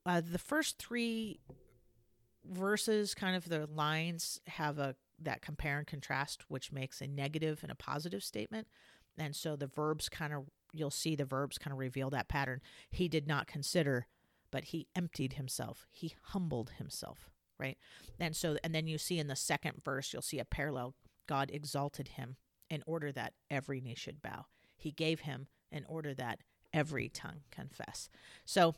uh, 0.05 0.21
the 0.21 0.39
first 0.39 0.77
three 0.77 1.39
verses, 2.45 3.13
kind 3.13 3.35
of 3.35 3.49
the 3.49 3.67
lines, 3.67 4.39
have 4.47 4.79
a 4.79 4.95
that 5.19 5.41
compare 5.41 5.79
and 5.79 5.87
contrast, 5.87 6.43
which 6.47 6.71
makes 6.71 7.01
a 7.01 7.07
negative 7.07 7.59
and 7.63 7.71
a 7.71 7.75
positive 7.75 8.23
statement. 8.23 8.67
And 9.17 9.35
so 9.35 9.55
the 9.55 9.67
verbs 9.67 10.09
kind 10.09 10.33
of, 10.33 10.45
you'll 10.73 10.91
see 10.91 11.15
the 11.15 11.25
verbs 11.25 11.57
kind 11.57 11.71
of 11.71 11.79
reveal 11.79 12.09
that 12.11 12.27
pattern. 12.27 12.61
He 12.91 13.07
did 13.07 13.27
not 13.27 13.47
consider, 13.47 14.05
but 14.51 14.65
he 14.65 14.87
emptied 14.95 15.33
himself. 15.33 15.87
He 15.89 16.13
humbled 16.21 16.73
himself, 16.77 17.31
right? 17.59 17.77
And 18.19 18.35
so, 18.35 18.57
and 18.63 18.75
then 18.75 18.85
you 18.85 18.99
see 18.99 19.17
in 19.17 19.27
the 19.27 19.35
second 19.35 19.81
verse, 19.83 20.13
you'll 20.13 20.21
see 20.21 20.39
a 20.39 20.45
parallel 20.45 20.93
God 21.27 21.49
exalted 21.51 22.09
him 22.09 22.37
in 22.69 22.83
order 22.85 23.11
that 23.11 23.33
every 23.49 23.81
knee 23.81 23.95
should 23.95 24.21
bow. 24.21 24.45
He 24.77 24.91
gave 24.91 25.21
him 25.21 25.47
in 25.71 25.85
order 25.87 26.13
that 26.13 26.39
every 26.73 27.09
tongue 27.09 27.41
confess. 27.51 28.09
So, 28.45 28.75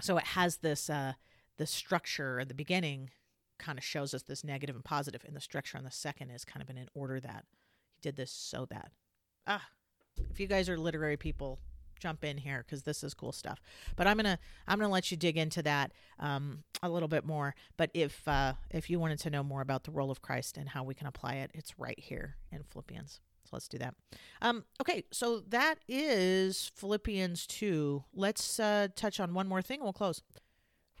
so 0.00 0.16
it 0.16 0.24
has 0.28 0.58
this 0.58 0.88
uh, 0.88 1.14
the 1.56 1.66
structure 1.66 2.40
at 2.40 2.48
the 2.48 2.54
beginning 2.54 3.10
kind 3.58 3.76
of 3.78 3.84
shows 3.84 4.14
us 4.14 4.22
this 4.22 4.42
negative 4.42 4.74
and 4.74 4.84
positive, 4.84 5.22
and 5.26 5.36
the 5.36 5.40
structure 5.40 5.76
on 5.76 5.84
the 5.84 5.90
second 5.90 6.30
is 6.30 6.44
kind 6.44 6.62
of 6.62 6.70
in 6.70 6.78
an 6.78 6.88
order 6.94 7.20
that 7.20 7.44
he 7.92 8.00
did 8.00 8.16
this 8.16 8.32
so 8.32 8.66
that 8.70 8.90
ah, 9.46 9.66
if 10.30 10.40
you 10.40 10.46
guys 10.46 10.68
are 10.68 10.78
literary 10.78 11.16
people, 11.16 11.58
jump 12.00 12.24
in 12.24 12.38
here 12.38 12.64
because 12.66 12.82
this 12.82 13.04
is 13.04 13.14
cool 13.14 13.32
stuff. 13.32 13.60
But 13.94 14.06
I'm 14.06 14.16
gonna 14.16 14.38
I'm 14.66 14.78
gonna 14.78 14.92
let 14.92 15.10
you 15.10 15.16
dig 15.16 15.36
into 15.36 15.62
that 15.62 15.92
um, 16.18 16.64
a 16.82 16.88
little 16.88 17.08
bit 17.08 17.24
more. 17.24 17.54
But 17.76 17.90
if 17.94 18.26
uh, 18.26 18.54
if 18.70 18.90
you 18.90 18.98
wanted 18.98 19.20
to 19.20 19.30
know 19.30 19.42
more 19.42 19.60
about 19.60 19.84
the 19.84 19.90
role 19.90 20.10
of 20.10 20.22
Christ 20.22 20.56
and 20.56 20.70
how 20.70 20.82
we 20.82 20.94
can 20.94 21.06
apply 21.06 21.34
it, 21.34 21.50
it's 21.54 21.78
right 21.78 21.98
here 21.98 22.36
in 22.50 22.64
Philippians. 22.64 23.20
So 23.50 23.56
let's 23.56 23.68
do 23.68 23.78
that. 23.78 23.94
Um, 24.42 24.64
okay, 24.80 25.04
so 25.10 25.40
that 25.48 25.76
is 25.88 26.70
Philippians 26.76 27.46
2. 27.48 28.04
Let's 28.14 28.60
uh, 28.60 28.88
touch 28.94 29.18
on 29.18 29.34
one 29.34 29.48
more 29.48 29.60
thing 29.60 29.80
and 29.80 29.84
we'll 29.84 29.92
close. 29.92 30.22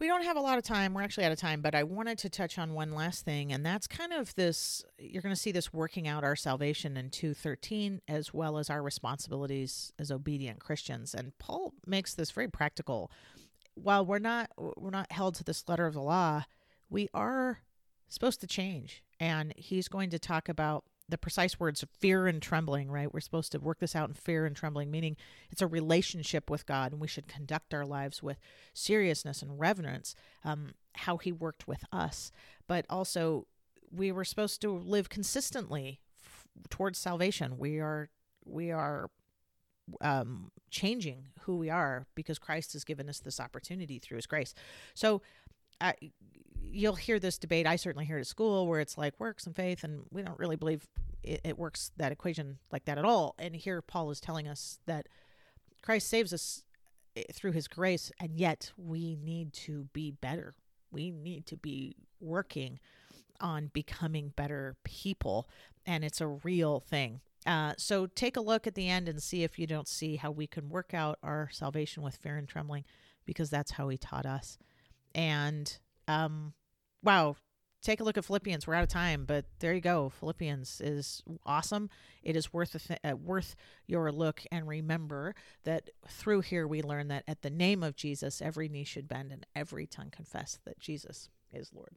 We 0.00 0.06
don't 0.06 0.24
have 0.24 0.36
a 0.36 0.40
lot 0.40 0.56
of 0.56 0.64
time. 0.64 0.94
We're 0.94 1.02
actually 1.02 1.26
out 1.26 1.32
of 1.32 1.38
time, 1.38 1.60
but 1.60 1.74
I 1.74 1.84
wanted 1.84 2.16
to 2.18 2.30
touch 2.30 2.58
on 2.58 2.72
one 2.72 2.94
last 2.94 3.22
thing, 3.26 3.52
and 3.52 3.66
that's 3.66 3.86
kind 3.86 4.14
of 4.14 4.34
this 4.34 4.82
you're 4.98 5.20
going 5.20 5.34
to 5.34 5.40
see 5.40 5.52
this 5.52 5.74
working 5.74 6.08
out 6.08 6.24
our 6.24 6.34
salvation 6.36 6.96
in 6.96 7.10
213 7.10 8.00
as 8.08 8.32
well 8.32 8.56
as 8.56 8.70
our 8.70 8.82
responsibilities 8.82 9.92
as 9.98 10.10
obedient 10.10 10.58
Christians. 10.58 11.14
And 11.14 11.36
Paul 11.38 11.74
makes 11.86 12.14
this 12.14 12.30
very 12.30 12.48
practical. 12.48 13.10
While 13.74 14.06
we're 14.06 14.20
not 14.20 14.50
we're 14.56 14.88
not 14.88 15.12
held 15.12 15.34
to 15.34 15.44
this 15.44 15.68
letter 15.68 15.86
of 15.86 15.92
the 15.92 16.00
law, 16.00 16.44
we 16.88 17.08
are 17.12 17.60
supposed 18.08 18.40
to 18.40 18.46
change. 18.46 19.02
And 19.20 19.52
he's 19.56 19.88
going 19.88 20.08
to 20.10 20.18
talk 20.18 20.48
about 20.48 20.84
the 21.10 21.18
precise 21.18 21.58
words 21.60 21.84
fear 21.98 22.26
and 22.26 22.40
trembling, 22.40 22.90
right? 22.90 23.12
We're 23.12 23.20
supposed 23.20 23.52
to 23.52 23.58
work 23.58 23.80
this 23.80 23.96
out 23.96 24.08
in 24.08 24.14
fear 24.14 24.46
and 24.46 24.56
trembling, 24.56 24.90
meaning 24.90 25.16
it's 25.50 25.62
a 25.62 25.66
relationship 25.66 26.48
with 26.48 26.66
God, 26.66 26.92
and 26.92 27.00
we 27.00 27.08
should 27.08 27.28
conduct 27.28 27.74
our 27.74 27.84
lives 27.84 28.22
with 28.22 28.38
seriousness 28.72 29.42
and 29.42 29.58
reverence, 29.58 30.14
um, 30.44 30.74
how 30.94 31.16
He 31.16 31.32
worked 31.32 31.68
with 31.68 31.84
us. 31.92 32.32
But 32.66 32.86
also, 32.88 33.46
we 33.90 34.12
were 34.12 34.24
supposed 34.24 34.60
to 34.62 34.70
live 34.70 35.08
consistently 35.08 36.00
f- 36.24 36.46
towards 36.68 36.98
salvation. 36.98 37.58
We 37.58 37.78
are, 37.78 38.08
we 38.44 38.70
are 38.70 39.10
um, 40.00 40.52
changing 40.70 41.26
who 41.42 41.56
we 41.56 41.70
are 41.70 42.06
because 42.14 42.38
Christ 42.38 42.72
has 42.74 42.84
given 42.84 43.08
us 43.08 43.18
this 43.18 43.40
opportunity 43.40 43.98
through 43.98 44.16
His 44.16 44.26
grace. 44.26 44.54
So, 44.94 45.22
uh, 45.80 45.92
you'll 46.72 46.94
hear 46.94 47.18
this 47.18 47.38
debate. 47.38 47.66
I 47.66 47.76
certainly 47.76 48.04
hear 48.06 48.18
it 48.18 48.22
at 48.22 48.26
school 48.26 48.66
where 48.66 48.80
it's 48.80 48.98
like 48.98 49.18
works 49.18 49.46
and 49.46 49.54
faith, 49.54 49.84
and 49.84 50.02
we 50.10 50.22
don't 50.22 50.38
really 50.38 50.56
believe 50.56 50.86
it, 51.22 51.40
it 51.44 51.58
works 51.58 51.90
that 51.96 52.12
equation 52.12 52.58
like 52.72 52.84
that 52.86 52.98
at 52.98 53.04
all. 53.04 53.34
And 53.38 53.54
here 53.54 53.82
Paul 53.82 54.10
is 54.10 54.20
telling 54.20 54.48
us 54.48 54.78
that 54.86 55.08
Christ 55.82 56.08
saves 56.08 56.32
us 56.32 56.62
eh, 57.16 57.22
through 57.32 57.52
his 57.52 57.68
grace, 57.68 58.10
and 58.20 58.36
yet 58.36 58.72
we 58.76 59.16
need 59.16 59.52
to 59.54 59.88
be 59.92 60.10
better. 60.10 60.54
We 60.90 61.10
need 61.10 61.46
to 61.46 61.56
be 61.56 61.96
working 62.20 62.78
on 63.40 63.70
becoming 63.72 64.32
better 64.36 64.76
people, 64.84 65.48
and 65.86 66.04
it's 66.04 66.20
a 66.20 66.26
real 66.26 66.80
thing. 66.80 67.20
Uh, 67.46 67.72
so 67.78 68.06
take 68.06 68.36
a 68.36 68.40
look 68.40 68.66
at 68.66 68.74
the 68.74 68.88
end 68.88 69.08
and 69.08 69.22
see 69.22 69.42
if 69.42 69.58
you 69.58 69.66
don't 69.66 69.88
see 69.88 70.16
how 70.16 70.30
we 70.30 70.46
can 70.46 70.68
work 70.68 70.92
out 70.92 71.18
our 71.22 71.48
salvation 71.50 72.02
with 72.02 72.16
fear 72.16 72.36
and 72.36 72.48
trembling, 72.48 72.84
because 73.24 73.48
that's 73.48 73.72
how 73.72 73.88
he 73.88 73.96
taught 73.96 74.26
us. 74.26 74.58
And 75.14 75.78
um, 76.06 76.52
wow, 77.02 77.36
take 77.82 78.00
a 78.00 78.04
look 78.04 78.18
at 78.18 78.24
Philippians. 78.24 78.66
We're 78.66 78.74
out 78.74 78.82
of 78.82 78.88
time, 78.88 79.24
but 79.24 79.46
there 79.60 79.72
you 79.72 79.80
go. 79.80 80.10
Philippians 80.10 80.80
is 80.80 81.22
awesome. 81.46 81.88
It 82.22 82.36
is 82.36 82.52
worth 82.52 82.86
th- 82.86 83.00
uh, 83.04 83.16
worth 83.16 83.56
your 83.86 84.12
look. 84.12 84.42
And 84.52 84.66
remember 84.66 85.34
that 85.64 85.90
through 86.08 86.42
here 86.42 86.66
we 86.66 86.82
learn 86.82 87.08
that 87.08 87.24
at 87.26 87.42
the 87.42 87.50
name 87.50 87.82
of 87.82 87.96
Jesus, 87.96 88.42
every 88.42 88.68
knee 88.68 88.84
should 88.84 89.08
bend 89.08 89.32
and 89.32 89.46
every 89.54 89.86
tongue 89.86 90.10
confess 90.10 90.58
that 90.64 90.78
Jesus 90.78 91.28
is 91.52 91.72
Lord. 91.72 91.96